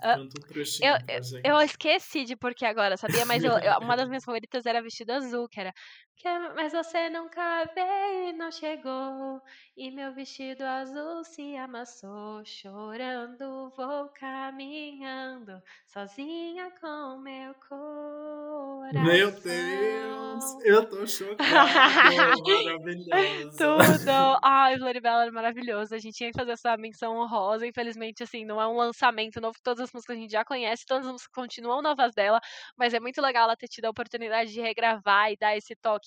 [0.00, 0.40] Tanto
[0.80, 3.24] eu, eu, eu, esqueci de porquê agora, sabia?
[3.24, 5.72] Mas eu, uma das minhas favoritas era Vestido Azul, que era.
[6.16, 9.42] Que, mas você nunca veio, não chegou.
[9.76, 12.44] E meu vestido azul se amassou.
[12.44, 15.60] Chorando, vou caminhando.
[15.86, 19.02] Sozinha com meu coração.
[19.02, 21.42] Meu Deus, eu tô chocada.
[21.44, 23.50] maravilhosa.
[23.56, 24.38] Tudo.
[24.42, 25.94] Ai, Floribela era maravilhoso.
[25.94, 27.66] A gente tinha que fazer essa menção honrosa.
[27.66, 29.56] Infelizmente, assim, não é um lançamento novo.
[29.62, 32.40] Todas as músicas a gente já conhece, todas as músicas continuam novas dela,
[32.76, 36.01] mas é muito legal ela ter tido a oportunidade de regravar e dar esse toque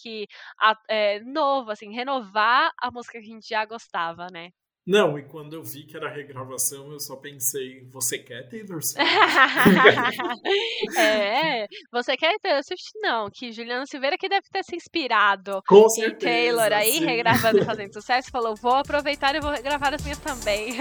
[0.89, 4.52] é, novo, assim, renovar a música que a gente já gostava, né?
[4.88, 9.04] Não, e quando eu vi que era regravação, eu só pensei, você quer Taylor Swift?
[10.96, 12.91] é, você quer Taylor Swift?
[12.98, 17.06] Não, que Juliana Silveira que deve ter se inspirado Com em certeza, Taylor aí, sim.
[17.06, 20.76] regravando e fazendo sucesso, falou, vou aproveitar e vou regravar as minhas também.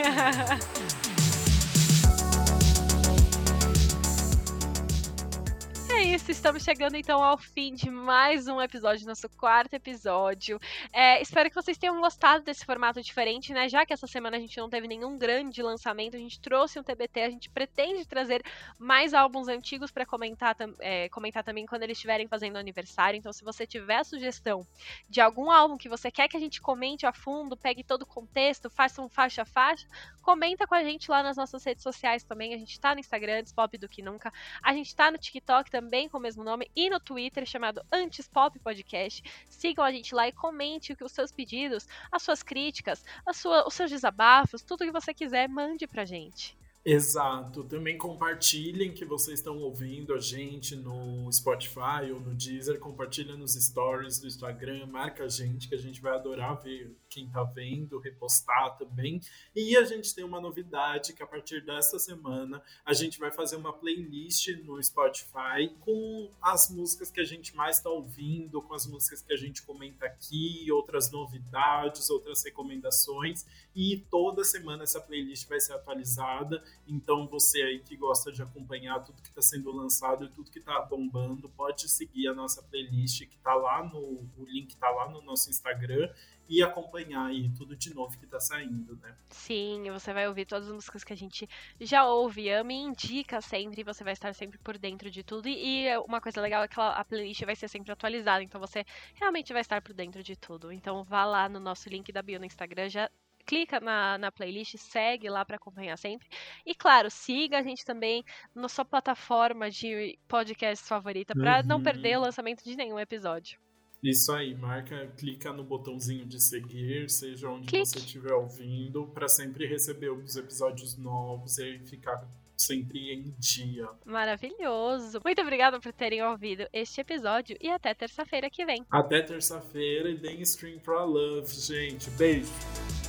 [6.15, 10.61] Isso, estamos chegando então ao fim de mais um episódio, nosso quarto episódio.
[10.93, 13.69] É, espero que vocês tenham gostado desse formato diferente, né?
[13.69, 16.85] Já que essa semana a gente não teve nenhum grande lançamento, a gente trouxe um
[16.85, 18.45] TBT, a gente pretende trazer
[18.79, 23.19] mais álbuns antigos para comentar, é, comentar também quando eles estiverem fazendo aniversário.
[23.19, 24.65] Então, se você tiver sugestão
[25.11, 28.07] de algum álbum que você quer que a gente comente a fundo, pegue todo o
[28.07, 29.85] contexto, faça um faixa a faixa,
[30.23, 32.55] comenta com a gente lá nas nossas redes sociais também.
[32.55, 34.33] A gente tá no Instagram, Pop do que nunca.
[34.63, 37.85] A gente tá no TikTok também também com o mesmo nome, e no Twitter chamado
[37.91, 39.23] Antes Pop Podcast.
[39.49, 43.91] Sigam a gente lá e comente os seus pedidos, as suas críticas, sua, os seus
[43.91, 46.57] desabafos, tudo que você quiser, mande pra gente.
[46.87, 47.65] Exato.
[47.65, 52.79] Também compartilhem que vocês estão ouvindo a gente no Spotify ou no Deezer.
[52.79, 57.31] Compartilha nos stories do Instagram, marca a gente, que a gente vai adorar ver quem
[57.31, 59.19] tá vendo, repostar também.
[59.57, 63.57] E a gente tem uma novidade que a partir dessa semana a gente vai fazer
[63.57, 68.87] uma playlist no Spotify com as músicas que a gente mais está ouvindo, com as
[68.87, 73.47] músicas que a gente comenta aqui, outras novidades, outras recomendações.
[73.75, 79.03] E toda semana essa playlist vai ser atualizada então você aí que gosta de acompanhar
[79.03, 83.27] tudo que está sendo lançado e tudo que está bombando, pode seguir a nossa playlist
[83.27, 86.11] que está lá no o link está lá no nosso Instagram
[86.49, 89.17] e acompanhar aí tudo de novo que está saindo, né?
[89.31, 91.49] Sim, você vai ouvir todas as músicas que a gente
[91.81, 95.49] já ouve, ama e indica sempre, você vai estar sempre por dentro de tudo.
[95.49, 99.53] E uma coisa legal é que a playlist vai ser sempre atualizada, então você realmente
[99.53, 100.71] vai estar por dentro de tudo.
[100.71, 103.11] Então vá lá no nosso link da bio no Instagram, já
[103.45, 106.27] clica na, na playlist, segue lá para acompanhar sempre.
[106.65, 108.25] E claro, siga a gente também
[108.55, 111.67] na sua plataforma de podcast favorita para uhum.
[111.67, 113.59] não perder o lançamento de nenhum episódio.
[114.05, 117.87] Isso aí, marca, clica no botãozinho de seguir, seja onde Clique.
[117.87, 122.23] você estiver ouvindo, para sempre receber os episódios novos e ficar
[122.55, 123.89] sempre em dia.
[124.05, 125.21] Maravilhoso!
[125.25, 128.85] Muito obrigada por terem ouvido este episódio e até terça-feira que vem.
[128.91, 132.11] Até terça-feira e deem stream pra love, gente.
[132.11, 133.04] Beijo!